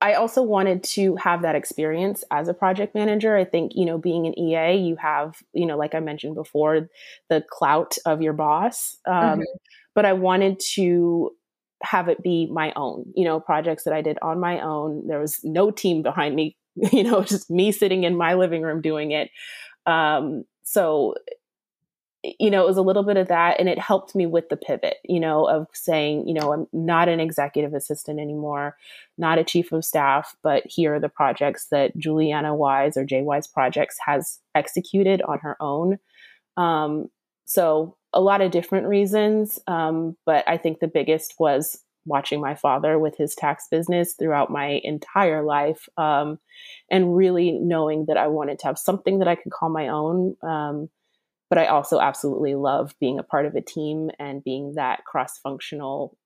I 0.00 0.14
also 0.14 0.42
wanted 0.42 0.82
to 0.84 1.16
have 1.16 1.42
that 1.42 1.54
experience 1.54 2.24
as 2.30 2.48
a 2.48 2.54
project 2.54 2.94
manager. 2.94 3.36
I 3.36 3.44
think, 3.44 3.72
you 3.74 3.86
know, 3.86 3.96
being 3.96 4.26
an 4.26 4.38
EA, 4.38 4.76
you 4.76 4.96
have, 4.96 5.36
you 5.52 5.64
know, 5.64 5.78
like 5.78 5.94
I 5.94 6.00
mentioned 6.00 6.34
before, 6.34 6.90
the 7.30 7.42
clout 7.48 7.96
of 8.04 8.20
your 8.20 8.34
boss. 8.34 8.98
Um, 9.06 9.14
mm-hmm. 9.14 9.42
But 9.94 10.04
I 10.04 10.12
wanted 10.12 10.60
to 10.74 11.30
have 11.82 12.08
it 12.08 12.22
be 12.22 12.46
my 12.52 12.72
own, 12.76 13.12
you 13.14 13.24
know, 13.24 13.40
projects 13.40 13.84
that 13.84 13.94
I 13.94 14.02
did 14.02 14.18
on 14.20 14.40
my 14.40 14.60
own. 14.60 15.06
There 15.06 15.20
was 15.20 15.40
no 15.42 15.70
team 15.70 16.02
behind 16.02 16.34
me, 16.34 16.56
you 16.92 17.04
know, 17.04 17.22
just 17.22 17.50
me 17.50 17.72
sitting 17.72 18.04
in 18.04 18.16
my 18.16 18.34
living 18.34 18.62
room 18.62 18.82
doing 18.82 19.12
it. 19.12 19.30
Um, 19.86 20.44
so, 20.62 21.14
you 22.40 22.50
know, 22.50 22.62
it 22.62 22.66
was 22.66 22.78
a 22.78 22.82
little 22.82 23.02
bit 23.02 23.18
of 23.18 23.28
that, 23.28 23.60
and 23.60 23.68
it 23.68 23.78
helped 23.78 24.14
me 24.14 24.24
with 24.24 24.48
the 24.48 24.56
pivot, 24.56 24.96
you 25.04 25.20
know, 25.20 25.46
of 25.46 25.66
saying, 25.72 26.26
you 26.26 26.32
know, 26.32 26.52
I'm 26.52 26.66
not 26.72 27.08
an 27.08 27.20
executive 27.20 27.74
assistant 27.74 28.18
anymore, 28.18 28.76
not 29.18 29.38
a 29.38 29.44
chief 29.44 29.72
of 29.72 29.84
staff, 29.84 30.34
but 30.42 30.62
here 30.66 30.94
are 30.94 31.00
the 31.00 31.10
projects 31.10 31.66
that 31.66 31.96
Juliana 31.98 32.54
Wise 32.54 32.96
or 32.96 33.04
J 33.04 33.22
Wise 33.22 33.46
Projects 33.46 33.98
has 34.06 34.38
executed 34.54 35.20
on 35.22 35.38
her 35.40 35.56
own. 35.60 35.98
Um, 36.56 37.10
so, 37.44 37.96
a 38.14 38.20
lot 38.20 38.40
of 38.40 38.52
different 38.52 38.86
reasons, 38.86 39.58
um, 39.66 40.16
but 40.24 40.48
I 40.48 40.56
think 40.56 40.78
the 40.78 40.88
biggest 40.88 41.34
was 41.38 41.83
watching 42.06 42.40
my 42.40 42.54
father 42.54 42.98
with 42.98 43.16
his 43.16 43.34
tax 43.34 43.66
business 43.70 44.14
throughout 44.14 44.50
my 44.50 44.80
entire 44.84 45.42
life 45.42 45.88
um, 45.96 46.38
and 46.90 47.16
really 47.16 47.52
knowing 47.52 48.06
that 48.06 48.16
I 48.16 48.28
wanted 48.28 48.58
to 48.60 48.66
have 48.66 48.78
something 48.78 49.18
that 49.20 49.28
I 49.28 49.34
could 49.34 49.52
call 49.52 49.70
my 49.70 49.88
own. 49.88 50.36
Um, 50.42 50.88
but 51.50 51.58
I 51.58 51.66
also 51.66 52.00
absolutely 52.00 52.54
love 52.54 52.94
being 53.00 53.18
a 53.18 53.22
part 53.22 53.46
of 53.46 53.54
a 53.54 53.60
team 53.60 54.10
and 54.18 54.42
being 54.42 54.74
that 54.74 55.04
cross 55.04 55.38
functional 55.38 56.16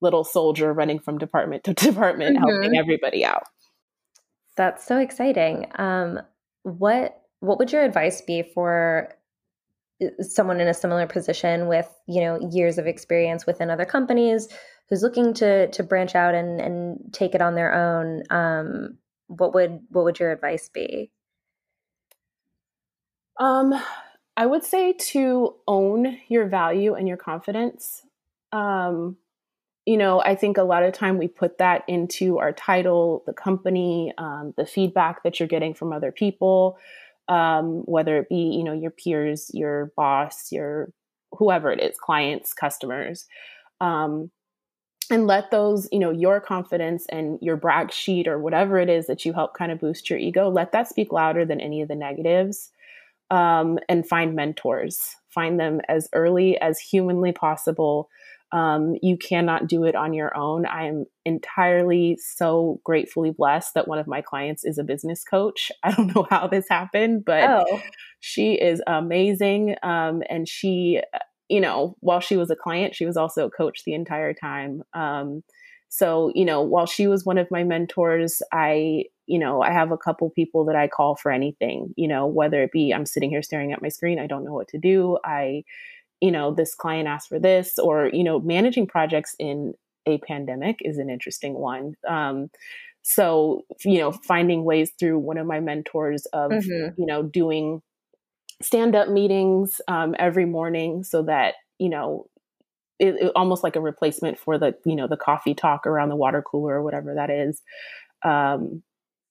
little 0.00 0.24
soldier 0.24 0.72
running 0.72 0.98
from 0.98 1.18
department 1.18 1.64
to 1.64 1.74
department, 1.74 2.36
mm-hmm. 2.36 2.48
helping 2.48 2.76
everybody 2.76 3.24
out. 3.24 3.44
That's 4.56 4.86
so 4.86 4.98
exciting. 4.98 5.66
Um, 5.76 6.20
what 6.62 7.20
what 7.40 7.58
would 7.58 7.72
your 7.72 7.84
advice 7.84 8.20
be 8.20 8.42
for 8.42 9.14
uh, 10.02 10.22
someone 10.22 10.60
in 10.60 10.68
a 10.68 10.74
similar 10.74 11.06
position 11.06 11.68
with 11.68 11.88
you 12.06 12.20
know 12.20 12.50
years 12.50 12.78
of 12.78 12.86
experience 12.86 13.46
within 13.46 13.70
other 13.70 13.84
companies 13.84 14.48
who's 14.88 15.02
looking 15.02 15.34
to 15.34 15.68
to 15.68 15.82
branch 15.82 16.14
out 16.14 16.34
and 16.34 16.60
and 16.60 17.12
take 17.12 17.34
it 17.34 17.42
on 17.42 17.54
their 17.54 17.74
own 17.74 18.22
um, 18.30 18.98
what 19.26 19.54
would 19.54 19.80
what 19.90 20.04
would 20.04 20.18
your 20.18 20.32
advice 20.32 20.68
be 20.68 21.10
um 23.38 23.74
i 24.36 24.46
would 24.46 24.64
say 24.64 24.92
to 24.94 25.54
own 25.66 26.18
your 26.28 26.46
value 26.46 26.94
and 26.94 27.06
your 27.06 27.16
confidence 27.16 28.02
um 28.52 29.16
you 29.88 29.96
know, 29.96 30.20
I 30.20 30.34
think 30.34 30.58
a 30.58 30.64
lot 30.64 30.82
of 30.82 30.92
time 30.92 31.16
we 31.16 31.28
put 31.28 31.56
that 31.56 31.82
into 31.88 32.36
our 32.40 32.52
title, 32.52 33.22
the 33.24 33.32
company, 33.32 34.12
um, 34.18 34.52
the 34.58 34.66
feedback 34.66 35.22
that 35.22 35.40
you're 35.40 35.48
getting 35.48 35.72
from 35.72 35.94
other 35.94 36.12
people, 36.12 36.76
um, 37.26 37.84
whether 37.86 38.18
it 38.18 38.28
be, 38.28 38.36
you 38.36 38.64
know, 38.64 38.74
your 38.74 38.90
peers, 38.90 39.50
your 39.54 39.90
boss, 39.96 40.52
your 40.52 40.92
whoever 41.32 41.72
it 41.72 41.80
is, 41.80 41.96
clients, 41.98 42.52
customers. 42.52 43.26
Um, 43.80 44.30
and 45.10 45.26
let 45.26 45.50
those, 45.50 45.88
you 45.92 45.98
know, 45.98 46.10
your 46.10 46.40
confidence 46.40 47.06
and 47.08 47.38
your 47.40 47.56
brag 47.56 47.92
sheet 47.92 48.28
or 48.28 48.38
whatever 48.38 48.78
it 48.78 48.88
is 48.88 49.06
that 49.06 49.24
you 49.24 49.32
help 49.32 49.54
kind 49.54 49.72
of 49.72 49.80
boost 49.80 50.10
your 50.10 50.18
ego, 50.18 50.48
let 50.48 50.72
that 50.72 50.88
speak 50.88 51.12
louder 51.12 51.44
than 51.44 51.60
any 51.60 51.82
of 51.82 51.88
the 51.88 51.94
negatives. 51.94 52.70
Um, 53.30 53.78
and 53.90 54.08
find 54.08 54.34
mentors, 54.34 55.14
find 55.28 55.60
them 55.60 55.82
as 55.86 56.08
early 56.14 56.58
as 56.62 56.80
humanly 56.80 57.30
possible 57.30 58.08
um, 58.50 58.96
you 59.02 59.16
cannot 59.18 59.66
do 59.66 59.84
it 59.84 59.94
on 59.94 60.14
your 60.14 60.34
own. 60.36 60.64
I 60.64 60.86
am 60.86 61.04
entirely 61.24 62.18
so 62.20 62.80
gratefully 62.82 63.30
blessed 63.30 63.74
that 63.74 63.88
one 63.88 63.98
of 63.98 64.06
my 64.06 64.22
clients 64.22 64.64
is 64.64 64.78
a 64.78 64.84
business 64.84 65.22
coach. 65.22 65.70
I 65.82 65.92
don't 65.92 66.14
know 66.14 66.26
how 66.30 66.46
this 66.46 66.66
happened, 66.68 67.24
but 67.24 67.44
oh. 67.48 67.80
she 68.20 68.54
is 68.54 68.82
amazing. 68.86 69.76
Um, 69.82 70.22
and 70.30 70.48
she, 70.48 71.02
you 71.48 71.60
know, 71.60 71.96
while 72.00 72.20
she 72.20 72.36
was 72.36 72.50
a 72.50 72.56
client, 72.56 72.94
she 72.94 73.06
was 73.06 73.16
also 73.16 73.46
a 73.46 73.50
coach 73.50 73.84
the 73.84 73.94
entire 73.94 74.34
time. 74.34 74.82
Um, 74.92 75.42
so, 75.88 76.30
you 76.34 76.44
know, 76.44 76.60
while 76.60 76.86
she 76.86 77.06
was 77.06 77.24
one 77.24 77.38
of 77.38 77.50
my 77.50 77.64
mentors, 77.64 78.42
I, 78.52 79.04
you 79.26 79.38
know, 79.38 79.62
I 79.62 79.70
have 79.72 79.90
a 79.90 79.96
couple 79.96 80.28
people 80.30 80.66
that 80.66 80.76
I 80.76 80.88
call 80.88 81.16
for 81.16 81.32
anything, 81.32 81.94
you 81.96 82.08
know, 82.08 82.26
whether 82.26 82.62
it 82.62 82.72
be 82.72 82.92
I'm 82.92 83.06
sitting 83.06 83.30
here 83.30 83.42
staring 83.42 83.72
at 83.72 83.80
my 83.80 83.88
screen, 83.88 84.18
I 84.18 84.26
don't 84.26 84.44
know 84.44 84.52
what 84.52 84.68
to 84.68 84.78
do. 84.78 85.18
I, 85.24 85.64
you 86.20 86.30
know, 86.30 86.52
this 86.52 86.74
client 86.74 87.08
asked 87.08 87.28
for 87.28 87.38
this, 87.38 87.78
or, 87.78 88.10
you 88.12 88.24
know, 88.24 88.38
managing 88.40 88.86
projects 88.86 89.34
in 89.38 89.74
a 90.06 90.18
pandemic 90.18 90.78
is 90.80 90.98
an 90.98 91.08
interesting 91.08 91.54
one. 91.54 91.94
Um, 92.06 92.50
so, 93.02 93.62
you 93.84 93.98
know, 93.98 94.12
finding 94.12 94.64
ways 94.64 94.90
through 94.98 95.18
one 95.18 95.38
of 95.38 95.46
my 95.46 95.60
mentors 95.60 96.26
of, 96.26 96.50
mm-hmm. 96.50 97.00
you 97.00 97.06
know, 97.06 97.22
doing 97.22 97.80
stand 98.62 98.94
up 98.94 99.08
meetings 99.08 99.80
um, 99.88 100.14
every 100.18 100.46
morning 100.46 101.04
so 101.04 101.22
that, 101.22 101.54
you 101.78 101.88
know, 101.88 102.26
it, 102.98 103.14
it, 103.14 103.32
almost 103.36 103.62
like 103.62 103.76
a 103.76 103.80
replacement 103.80 104.38
for 104.38 104.58
the, 104.58 104.74
you 104.84 104.96
know, 104.96 105.06
the 105.06 105.16
coffee 105.16 105.54
talk 105.54 105.86
around 105.86 106.08
the 106.08 106.16
water 106.16 106.42
cooler 106.42 106.74
or 106.74 106.82
whatever 106.82 107.14
that 107.14 107.30
is. 107.30 107.62
Um, 108.24 108.82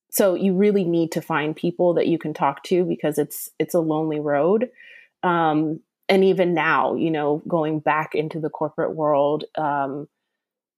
so 0.09 0.35
you 0.35 0.55
really 0.55 0.85
need 0.85 1.11
to 1.11 1.21
find 1.21 1.55
people 1.55 1.93
that 1.95 2.07
you 2.07 2.17
can 2.17 2.33
talk 2.33 2.63
to 2.63 2.85
because 2.85 3.17
it's 3.17 3.49
it's 3.59 3.73
a 3.73 3.81
lonely 3.81 4.21
road 4.21 4.69
um, 5.23 5.81
and 6.09 6.23
even 6.23 6.53
now, 6.53 6.95
you 6.95 7.11
know, 7.11 7.41
going 7.47 7.79
back 7.79 8.15
into 8.15 8.39
the 8.39 8.49
corporate 8.49 8.95
world, 8.95 9.43
um, 9.57 10.07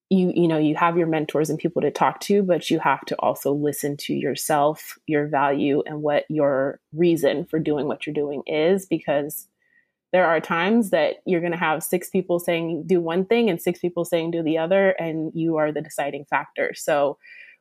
you 0.10 0.32
you 0.36 0.48
know 0.48 0.58
you 0.58 0.76
have 0.76 0.98
your 0.98 1.08
mentors 1.08 1.50
and 1.50 1.60
people 1.60 1.82
to 1.82 1.92
talk 1.92 2.20
to, 2.22 2.42
but 2.44 2.70
you 2.70 2.80
have 2.80 3.06
to 3.06 3.16
also 3.20 3.54
listen 3.54 3.96
to 3.98 4.14
yourself, 4.14 4.98
your 5.08 5.28
value, 5.28 5.84
and 5.86 6.02
what 6.02 6.26
your 6.30 6.80
reason 6.94 7.46
for 7.46 7.60
doing 7.60 7.88
what 7.88 8.06
you're 8.06 8.14
doing 8.14 8.42
is, 8.48 8.86
because 8.86 9.48
there 10.12 10.26
are 10.26 10.40
times 10.40 10.90
that 10.90 11.18
you're 11.26 11.42
going 11.42 11.52
to 11.52 11.58
have 11.58 11.84
six 11.84 12.10
people 12.10 12.40
saying 12.40 12.84
do 12.88 13.00
one 13.00 13.26
thing 13.26 13.50
and 13.50 13.62
six 13.62 13.80
people 13.80 14.04
saying 14.04 14.32
do 14.32 14.42
the 14.42 14.58
other, 14.58 14.92
and 14.92 15.32
you 15.36 15.58
are 15.58 15.72
the 15.72 15.82
deciding 15.82 16.26
factor. 16.26 16.74
So 16.76 17.18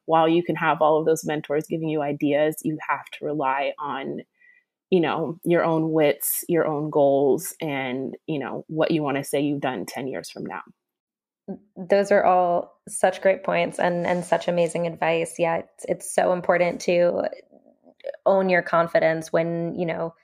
while 0.07 0.29
you 0.29 0.43
can 0.43 0.57
have 0.57 0.81
all 0.81 0.99
of 0.99 1.05
those 1.05 1.27
mentors 1.27 1.67
giving 1.67 1.91
you 1.91 2.01
ideas, 2.01 2.57
you 2.63 2.79
have 2.89 3.05
to 3.11 3.25
rely 3.27 3.73
on 3.79 4.23
you 4.91 5.01
know 5.01 5.39
your 5.45 5.65
own 5.65 5.93
wits 5.93 6.45
your 6.49 6.67
own 6.67 6.89
goals 6.89 7.55
and 7.61 8.17
you 8.27 8.39
know 8.39 8.65
what 8.69 8.91
you 8.91 9.03
want 9.03 9.19
to 9.19 9.25
say 9.25 9.41
you've 9.41 9.61
done 9.61 9.85
10 9.85 10.09
years 10.09 10.31
from 10.31 10.47
now 10.47 10.63
those 11.77 12.11
are 12.13 12.25
all 12.25 12.81
such 12.89 13.21
great 13.23 13.45
points 13.45 13.79
and 13.79 14.07
and 14.07 14.25
such 14.25 14.49
amazing 14.49 14.87
advice. 14.87 15.37
Yeah 15.39 15.59
it's, 15.59 15.85
it's 15.89 16.15
so 16.15 16.33
important 16.33 16.81
to 16.83 17.23
own 18.27 18.49
your 18.49 18.63
confidence 18.63 19.33
when 19.33 19.75
you 19.75 19.87
know 19.87 20.15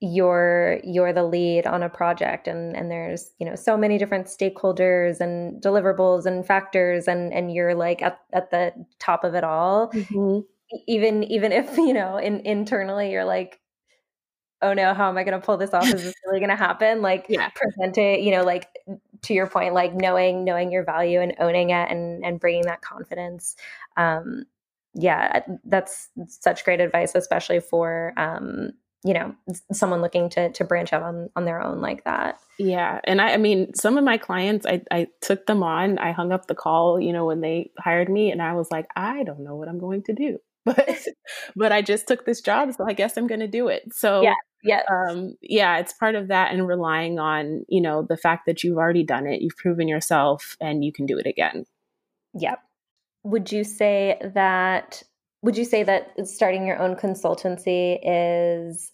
you're 0.00 0.80
you're 0.82 1.12
the 1.12 1.22
lead 1.22 1.66
on 1.66 1.82
a 1.82 1.88
project 1.88 2.48
and 2.48 2.74
and 2.74 2.90
there's 2.90 3.32
you 3.38 3.44
know 3.44 3.54
so 3.54 3.76
many 3.76 3.98
different 3.98 4.26
stakeholders 4.26 5.20
and 5.20 5.62
deliverables 5.62 6.24
and 6.24 6.46
factors 6.46 7.06
and 7.06 7.32
and 7.34 7.52
you're 7.52 7.74
like 7.74 8.00
at, 8.00 8.18
at 8.32 8.50
the 8.50 8.72
top 8.98 9.24
of 9.24 9.34
it 9.34 9.44
all. 9.44 9.88
Mm-hmm. 9.90 10.40
Even 10.86 11.24
even 11.24 11.52
if 11.52 11.76
you 11.76 11.92
know 11.92 12.16
in, 12.16 12.40
internally 12.40 13.10
you're 13.10 13.26
like 13.26 13.60
oh 14.62 14.72
no 14.72 14.94
how 14.94 15.08
am 15.08 15.18
i 15.18 15.24
going 15.24 15.38
to 15.38 15.44
pull 15.44 15.58
this 15.58 15.74
off? 15.74 15.86
Is 15.86 16.02
this 16.02 16.14
really 16.26 16.40
going 16.40 16.50
to 16.50 16.56
happen? 16.56 17.02
Like 17.02 17.26
yeah. 17.28 17.50
present 17.54 17.98
it 17.98 18.20
you 18.20 18.30
know 18.30 18.42
like 18.42 18.68
to 19.22 19.34
your 19.34 19.46
point 19.46 19.74
like 19.74 19.94
knowing 19.94 20.44
knowing 20.44 20.72
your 20.72 20.84
value 20.84 21.20
and 21.20 21.34
owning 21.38 21.70
it 21.70 21.90
and 21.90 22.24
and 22.24 22.40
bringing 22.40 22.62
that 22.62 22.80
confidence 22.82 23.56
um 23.96 24.44
yeah 24.94 25.40
that's 25.64 26.08
such 26.26 26.64
great 26.64 26.80
advice 26.80 27.14
especially 27.14 27.60
for 27.60 28.12
um 28.16 28.72
you 29.04 29.14
know 29.14 29.34
someone 29.72 30.02
looking 30.02 30.28
to 30.28 30.50
to 30.52 30.64
branch 30.64 30.92
out 30.92 31.02
on 31.02 31.30
on 31.36 31.44
their 31.44 31.62
own 31.62 31.80
like 31.80 32.04
that. 32.04 32.38
Yeah 32.58 33.00
and 33.04 33.20
i 33.20 33.32
i 33.32 33.36
mean 33.38 33.72
some 33.74 33.96
of 33.96 34.04
my 34.04 34.18
clients 34.18 34.66
i 34.66 34.82
i 34.90 35.06
took 35.22 35.46
them 35.46 35.62
on 35.62 35.98
i 35.98 36.12
hung 36.12 36.32
up 36.32 36.46
the 36.46 36.54
call 36.54 37.00
you 37.00 37.12
know 37.12 37.24
when 37.24 37.40
they 37.40 37.70
hired 37.78 38.10
me 38.10 38.30
and 38.30 38.42
i 38.42 38.52
was 38.52 38.70
like 38.70 38.86
i 38.96 39.22
don't 39.22 39.40
know 39.40 39.56
what 39.56 39.68
i'm 39.68 39.78
going 39.78 40.02
to 40.04 40.12
do. 40.12 40.38
But 40.66 41.08
but 41.56 41.72
I 41.72 41.80
just 41.80 42.06
took 42.06 42.26
this 42.26 42.42
job, 42.42 42.74
so 42.74 42.84
I 42.86 42.92
guess 42.92 43.16
I'm 43.16 43.26
going 43.26 43.40
to 43.40 43.48
do 43.48 43.68
it. 43.68 43.94
So 43.94 44.20
yeah, 44.20 44.34
yeah, 44.62 44.82
um, 44.90 45.34
yeah, 45.40 45.78
it's 45.78 45.92
part 45.92 46.14
of 46.14 46.28
that, 46.28 46.52
and 46.52 46.66
relying 46.66 47.18
on 47.18 47.64
you 47.68 47.80
know 47.80 48.02
the 48.02 48.16
fact 48.16 48.46
that 48.46 48.62
you've 48.62 48.78
already 48.78 49.04
done 49.04 49.26
it, 49.26 49.42
you've 49.42 49.56
proven 49.56 49.88
yourself, 49.88 50.56
and 50.60 50.84
you 50.84 50.92
can 50.92 51.06
do 51.06 51.18
it 51.18 51.26
again. 51.26 51.64
Yeah. 52.34 52.56
Would 53.24 53.52
you 53.52 53.64
say 53.64 54.20
that? 54.34 55.02
Would 55.42 55.56
you 55.56 55.64
say 55.64 55.82
that 55.84 56.12
starting 56.28 56.66
your 56.66 56.78
own 56.78 56.96
consultancy 56.96 57.98
is 58.02 58.92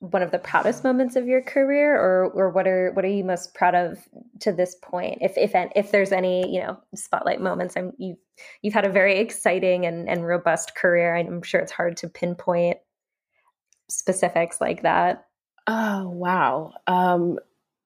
one 0.00 0.22
of 0.22 0.30
the 0.30 0.38
proudest 0.38 0.82
moments 0.82 1.14
of 1.14 1.26
your 1.26 1.42
career 1.42 1.94
or 1.94 2.30
or 2.30 2.50
what 2.50 2.66
are 2.66 2.90
what 2.92 3.04
are 3.04 3.08
you 3.08 3.22
most 3.22 3.54
proud 3.54 3.74
of 3.74 3.98
to 4.40 4.50
this 4.50 4.74
point 4.82 5.18
if 5.20 5.36
if 5.36 5.52
if 5.76 5.90
there's 5.92 6.10
any 6.10 6.50
you 6.52 6.58
know 6.58 6.78
spotlight 6.94 7.38
moments 7.38 7.76
i'm 7.76 7.92
you 7.98 8.16
you've 8.62 8.72
had 8.72 8.86
a 8.86 8.90
very 8.90 9.18
exciting 9.18 9.84
and 9.84 10.08
and 10.08 10.26
robust 10.26 10.74
career 10.74 11.14
i'm 11.14 11.42
sure 11.42 11.60
it's 11.60 11.70
hard 11.70 11.98
to 11.98 12.08
pinpoint 12.08 12.78
specifics 13.90 14.60
like 14.60 14.82
that 14.82 15.26
oh 15.66 16.08
wow 16.08 16.72
um 16.86 17.38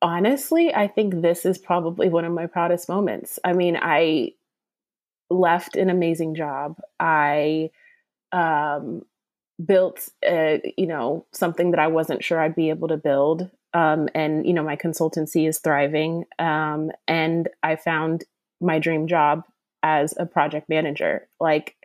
honestly 0.02 0.74
i 0.74 0.86
think 0.86 1.22
this 1.22 1.44
is 1.44 1.58
probably 1.58 2.08
one 2.08 2.24
of 2.24 2.32
my 2.32 2.46
proudest 2.46 2.88
moments 2.88 3.38
i 3.44 3.52
mean 3.52 3.76
i 3.80 4.30
left 5.30 5.76
an 5.76 5.90
amazing 5.90 6.34
job 6.34 6.78
i 7.00 7.70
um 8.32 9.02
built 9.64 10.08
a, 10.24 10.74
you 10.76 10.86
know 10.86 11.24
something 11.32 11.70
that 11.70 11.80
I 11.80 11.86
wasn't 11.86 12.24
sure 12.24 12.40
I'd 12.40 12.56
be 12.56 12.70
able 12.70 12.88
to 12.88 12.96
build. 12.96 13.50
Um, 13.72 14.08
and 14.14 14.46
you 14.46 14.52
know 14.52 14.62
my 14.62 14.76
consultancy 14.76 15.48
is 15.48 15.58
thriving. 15.58 16.24
Um, 16.38 16.90
and 17.08 17.48
I 17.62 17.76
found 17.76 18.24
my 18.60 18.78
dream 18.78 19.06
job 19.06 19.44
as 19.82 20.14
a 20.16 20.26
project 20.26 20.68
manager. 20.68 21.28
Like 21.40 21.76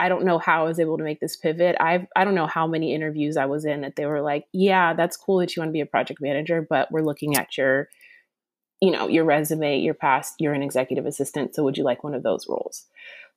I 0.00 0.08
don't 0.08 0.24
know 0.24 0.38
how 0.38 0.64
I 0.64 0.68
was 0.68 0.80
able 0.80 0.98
to 0.98 1.04
make 1.04 1.20
this 1.20 1.36
pivot. 1.36 1.76
I've 1.78 2.06
I 2.16 2.24
don't 2.24 2.34
know 2.34 2.46
how 2.46 2.66
many 2.66 2.94
interviews 2.94 3.36
I 3.36 3.46
was 3.46 3.64
in 3.64 3.82
that 3.82 3.96
they 3.96 4.06
were 4.06 4.22
like, 4.22 4.46
"Yeah, 4.52 4.94
that's 4.94 5.16
cool 5.16 5.38
that 5.38 5.54
you 5.54 5.60
want 5.60 5.68
to 5.68 5.74
be 5.74 5.80
a 5.80 5.86
project 5.86 6.20
manager, 6.22 6.66
but 6.68 6.90
we're 6.90 7.02
looking 7.02 7.36
at 7.36 7.56
your 7.56 7.88
you 8.80 8.90
know, 8.90 9.08
your 9.08 9.24
resume, 9.24 9.78
your 9.78 9.92
past, 9.92 10.36
you're 10.38 10.54
an 10.54 10.62
executive 10.62 11.04
assistant, 11.04 11.54
so 11.54 11.62
would 11.64 11.76
you 11.76 11.84
like 11.84 12.02
one 12.02 12.14
of 12.14 12.22
those 12.22 12.46
roles?" 12.48 12.86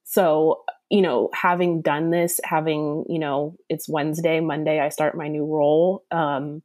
So 0.06 0.64
you 0.90 1.02
know, 1.02 1.30
having 1.34 1.82
done 1.82 2.12
this, 2.12 2.40
having, 2.44 3.06
you 3.10 3.18
know, 3.18 3.58
it's 3.68 3.90
Wednesday, 3.90 4.40
Monday, 4.40 4.80
I 4.80 4.90
start 4.90 5.18
my 5.18 5.28
new 5.28 5.46
role. 5.46 6.04
Um, 6.12 6.62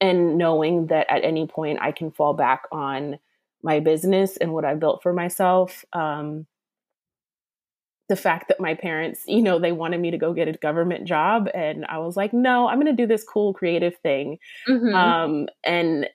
and 0.00 0.36
knowing 0.38 0.88
that 0.88 1.06
at 1.10 1.24
any 1.24 1.46
point 1.46 1.78
I 1.80 1.92
can 1.92 2.10
fall 2.10 2.34
back 2.34 2.62
on 2.72 3.18
my 3.62 3.80
business 3.80 4.36
and 4.36 4.52
what 4.52 4.64
I 4.64 4.74
built 4.74 5.02
for 5.02 5.12
myself. 5.12 5.84
Um, 5.92 6.46
the 8.08 8.16
fact 8.16 8.48
that 8.48 8.60
my 8.60 8.74
parents, 8.74 9.24
you 9.26 9.42
know, 9.42 9.58
they 9.58 9.72
wanted 9.72 10.00
me 10.00 10.10
to 10.10 10.18
go 10.18 10.32
get 10.32 10.48
a 10.48 10.52
government 10.52 11.06
job. 11.06 11.48
And 11.54 11.84
I 11.86 11.98
was 11.98 12.16
like, 12.16 12.32
no, 12.32 12.68
I'm 12.68 12.80
going 12.80 12.94
to 12.94 13.02
do 13.02 13.06
this 13.06 13.24
cool 13.24 13.52
creative 13.52 13.96
thing. 13.98 14.38
Mm-hmm. 14.68 14.94
Um, 14.94 15.48
and, 15.62 16.08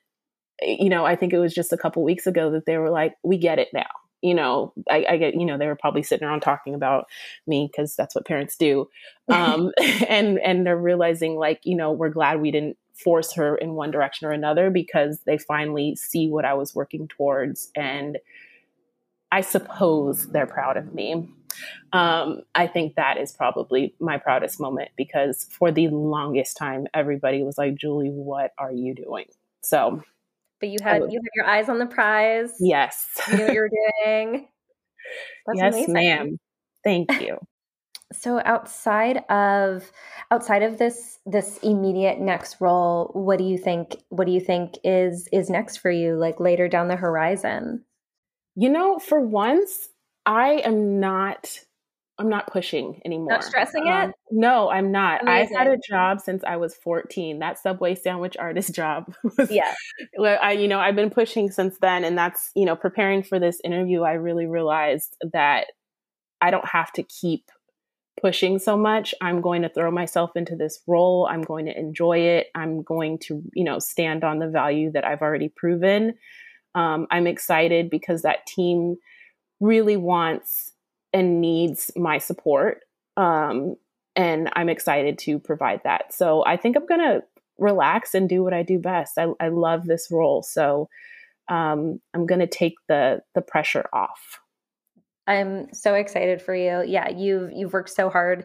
you 0.62 0.90
know, 0.90 1.06
I 1.06 1.16
think 1.16 1.34
it 1.34 1.40
was 1.40 1.54
just 1.54 1.74
a 1.74 1.78
couple 1.78 2.04
weeks 2.04 2.26
ago 2.26 2.52
that 2.52 2.66
they 2.66 2.78
were 2.78 2.90
like, 2.90 3.14
we 3.24 3.38
get 3.38 3.60
it 3.60 3.70
now 3.74 3.86
you 4.24 4.34
know, 4.34 4.74
I, 4.90 5.06
I, 5.10 5.18
get, 5.18 5.36
you 5.36 5.46
know, 5.46 5.58
they 5.58 5.68
were 5.68 5.76
probably 5.76 6.02
sitting 6.02 6.26
around 6.26 6.40
talking 6.40 6.74
about 6.74 7.08
me 7.46 7.70
because 7.70 7.94
that's 7.94 8.16
what 8.16 8.26
parents 8.26 8.56
do. 8.56 8.88
Um, 9.28 9.72
and, 10.08 10.40
and 10.40 10.66
they're 10.66 10.78
realizing 10.78 11.36
like, 11.36 11.60
you 11.64 11.76
know, 11.76 11.92
we're 11.92 12.10
glad 12.10 12.42
we 12.42 12.50
didn't 12.50 12.78
force 12.94 13.34
her 13.34 13.56
in 13.58 13.74
one 13.74 13.92
direction 13.92 14.28
or 14.28 14.32
another 14.32 14.70
because 14.70 15.20
they 15.26 15.38
finally 15.38 15.98
see 15.98 16.30
what 16.30 16.46
I 16.46 16.54
was 16.54 16.74
working 16.74 17.10
towards. 17.10 17.70
And 17.76 18.18
I 19.30 19.42
suppose 19.42 20.30
they're 20.30 20.48
proud 20.48 20.78
of 20.78 20.94
me. 20.94 21.28
Um, 21.92 22.42
I 22.56 22.68
think 22.68 22.96
that 22.96 23.18
is 23.18 23.32
probably 23.32 23.96
my 24.00 24.18
proudest 24.18 24.60
moment 24.60 24.90
because 24.96 25.46
for 25.52 25.72
the 25.72 25.88
longest 25.90 26.58
time, 26.58 26.88
everybody 26.94 27.44
was 27.44 27.58
like, 27.58 27.76
Julie, 27.76 28.10
what 28.10 28.52
are 28.58 28.72
you 28.72 28.96
doing? 28.96 29.26
So 29.62 30.04
but 30.64 30.70
you 30.70 30.78
had 30.82 31.02
you 31.10 31.20
had 31.20 31.30
your 31.36 31.46
eyes 31.46 31.68
on 31.68 31.78
the 31.78 31.86
prize. 31.86 32.54
Yes. 32.58 33.06
You 33.30 33.36
knew 33.36 33.44
what 33.44 33.54
you 33.54 33.60
were 33.60 33.70
doing. 34.06 34.48
That's 35.46 35.60
yes, 35.60 35.74
amazing. 35.74 35.94
ma'am. 35.94 36.40
Thank 36.86 37.22
you. 37.22 37.38
So 38.14 38.42
outside 38.46 39.18
of 39.30 39.92
outside 40.32 40.64
of 40.64 40.78
this 40.78 41.20
this 41.26 41.58
immediate 41.64 42.20
next 42.20 42.62
role, 42.62 43.12
what 43.14 43.40
do 43.40 43.44
you 43.44 43.58
think 43.58 43.98
what 44.08 44.26
do 44.26 44.32
you 44.32 44.40
think 44.40 44.78
is 44.86 45.28
is 45.34 45.50
next 45.50 45.78
for 45.78 45.92
you 45.92 46.16
like 46.16 46.40
later 46.40 46.70
down 46.70 46.88
the 46.88 46.96
horizon? 46.96 47.84
You 48.56 48.70
know, 48.70 49.00
for 49.00 49.20
once 49.20 49.90
I 50.26 50.62
am 50.64 51.00
not 51.00 51.60
I'm 52.20 52.30
not 52.30 52.48
pushing 52.48 53.02
anymore. 53.06 53.30
Not 53.30 53.44
stressing 53.44 53.88
um, 53.88 54.10
it? 54.10 54.16
No, 54.30 54.70
I'm 54.70 54.92
not. 54.92 55.24
Amazing. 55.24 55.58
I've 55.58 55.68
had 55.68 55.74
a 55.74 55.80
job 55.90 56.22
since 56.22 56.44
I 56.44 56.58
was 56.58 56.76
14. 56.76 57.40
That 57.40 57.58
Subway 57.58 57.96
sandwich 57.96 58.38
artist 58.38 58.74
job. 58.76 59.14
Was, 59.38 59.50
yeah. 59.50 59.74
Well, 60.18 60.38
I, 60.42 60.52
you 60.52 60.68
know, 60.68 60.80
I've 60.80 60.96
been 60.96 61.10
pushing 61.10 61.50
since 61.50 61.78
then. 61.80 62.04
And 62.04 62.18
that's, 62.18 62.52
you 62.56 62.66
know, 62.66 62.76
preparing 62.76 63.24
for 63.24 63.40
this 63.40 63.60
interview, 63.64 64.04
I 64.04 64.14
really 64.14 64.46
realized 64.46 65.18
that 65.34 65.68
I 66.40 66.52
don't 66.52 66.68
have 66.68 66.92
to 66.94 67.04
keep 67.04 67.50
pushing 68.22 68.60
so 68.60 68.78
much. 68.78 69.16
I'm 69.20 69.42
going 69.42 69.64
to 69.64 69.70
throw 69.70 69.90
myself 69.90 70.36
into 70.36 70.56
this 70.56 70.82
role. 70.86 71.28
I'm 71.30 71.42
going 71.42 71.66
to 71.66 71.78
enjoy 71.78 72.20
it. 72.20 72.48
I'm 72.54 72.84
going 72.84 73.18
to, 73.24 73.42
you 73.54 73.64
know, 73.64 73.80
stand 73.80 74.24
on 74.24 74.38
the 74.38 74.48
value 74.48 74.92
that 74.92 75.04
I've 75.04 75.24
already 75.24 75.50
proven. 75.50 76.14
Um, 76.76 77.08
I'm 77.10 77.26
excited 77.26 77.90
because 77.90 78.22
that 78.22 78.46
team 78.46 78.98
really 79.64 79.96
wants 79.96 80.74
and 81.14 81.40
needs 81.40 81.90
my 81.96 82.18
support. 82.18 82.82
Um, 83.16 83.76
and 84.16 84.50
I'm 84.56 84.68
excited 84.68 85.18
to 85.20 85.40
provide 85.40 85.82
that. 85.86 86.14
So 86.14 86.44
I 86.46 86.58
think 86.58 86.76
I'm 86.76 86.86
going 86.86 87.00
to 87.00 87.24
relax 87.58 88.14
and 88.14 88.28
do 88.28 88.44
what 88.44 88.54
I 88.54 88.64
do 88.64 88.78
best. 88.78 89.18
I, 89.18 89.28
I 89.40 89.48
love 89.48 89.86
this 89.86 90.10
role. 90.12 90.44
So 90.44 90.90
um, 91.48 92.02
I'm 92.14 92.26
going 92.26 92.42
to 92.42 92.48
take 92.48 92.76
the, 92.90 93.22
the 93.36 93.42
pressure 93.42 93.86
off. 93.94 94.42
I'm 95.28 95.74
so 95.74 95.94
excited 95.94 96.42
for 96.42 96.54
you. 96.54 96.84
Yeah, 96.86 97.08
you've 97.10 97.50
you've 97.54 97.72
worked 97.72 97.92
so 97.92 98.10
hard 98.10 98.44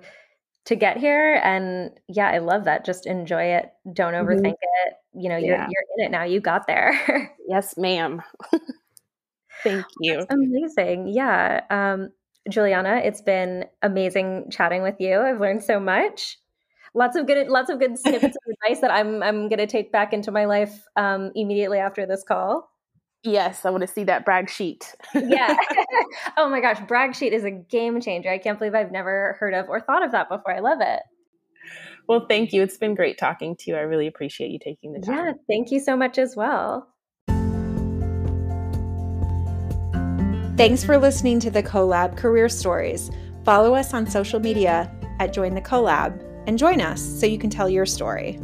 to 0.67 0.77
get 0.77 0.97
here 0.97 1.41
and 1.43 1.91
yeah, 2.07 2.29
I 2.29 2.39
love 2.39 2.67
that. 2.67 2.85
Just 2.85 3.05
enjoy 3.05 3.43
it. 3.43 3.73
Don't 3.93 4.13
mm-hmm. 4.13 4.29
overthink 4.29 4.53
mm-hmm. 4.53 4.89
it. 4.89 4.95
You 5.15 5.29
know, 5.29 5.37
you're 5.37 5.57
yeah. 5.57 5.67
you're 5.69 5.85
in 5.97 6.07
it 6.07 6.11
now. 6.13 6.23
You 6.23 6.41
got 6.41 6.69
there. 6.69 7.35
yes, 7.49 7.77
ma'am. 7.77 8.23
Thank 9.63 9.85
you. 10.01 10.15
That's 10.15 10.27
amazing. 10.33 11.09
Yeah. 11.09 11.63
Um, 11.71 12.11
Juliana, 12.49 13.01
it's 13.05 13.21
been 13.21 13.65
amazing 13.83 14.51
chatting 14.51 14.83
with 14.83 14.97
you. 14.99 15.21
I've 15.21 15.41
learned 15.41 15.63
so 15.63 15.79
much. 15.81 16.39
Lots 16.95 17.17
of 17.17 17.27
good, 17.27 17.49
lots 17.49 17.71
of 17.71 17.79
good 17.79 17.99
snippets 17.99 18.37
of 18.37 18.55
advice 18.65 18.81
that 18.81 18.91
I'm 18.91 19.23
I'm 19.23 19.49
going 19.49 19.59
to 19.59 19.67
take 19.67 19.93
back 19.93 20.13
into 20.13 20.31
my 20.31 20.47
life 20.47 20.85
um, 20.97 21.31
immediately 21.35 21.79
after 21.79 22.07
this 22.07 22.25
call. 22.25 22.71
Yes, 23.25 23.65
I 23.65 23.71
want 23.71 23.83
to 23.83 23.87
see 23.89 24.05
that 24.05 24.25
brag 24.25 24.49
sheet. 24.49 24.95
yeah. 25.15 25.57
oh 26.37 26.49
my 26.49 26.61
gosh, 26.61 26.81
brag 26.87 27.15
sheet 27.15 27.33
is 27.33 27.45
a 27.45 27.51
game 27.51 28.01
changer. 28.01 28.31
I 28.31 28.39
can't 28.39 28.59
believe 28.59 28.75
I've 28.75 28.93
never 28.93 29.37
heard 29.41 29.55
of 29.55 29.69
or 29.69 29.81
thought 29.81 30.05
of 30.05 30.13
that 30.13 30.29
before. 30.29 30.55
I 30.55 30.61
love 30.61 30.79
it. 30.81 31.01
Well, 32.09 32.25
thank 32.27 32.53
you. 32.53 32.63
It's 32.63 32.79
been 32.79 32.95
great 32.95 33.19
talking 33.19 33.55
to 33.57 33.71
you. 33.71 33.77
I 33.77 33.81
really 33.81 34.07
appreciate 34.07 34.51
you 34.51 34.59
taking 34.59 34.93
the 34.93 35.01
time. 35.01 35.27
Yeah, 35.27 35.33
thank 35.47 35.71
you 35.71 35.81
so 35.81 35.95
much 35.95 36.17
as 36.17 36.35
well. 36.35 36.89
Thanks 40.59 40.83
for 40.83 40.99
listening 40.99 41.39
to 41.39 41.53
the 41.53 41.63
CoLab 41.63 42.17
Career 42.17 42.49
Stories. 42.49 43.13
Follow 43.45 43.77
us 43.77 43.95
on 43.95 44.11
social 44.11 44.41
media 44.41 44.93
at 45.21 45.33
Join 45.33 45.55
the 45.55 45.61
CoLab 45.61 46.21
and 46.49 46.59
join 46.59 46.81
us 46.81 47.01
so 47.01 47.27
you 47.27 47.39
can 47.39 47.49
tell 47.49 47.71
your 47.71 47.87
story. 47.87 48.41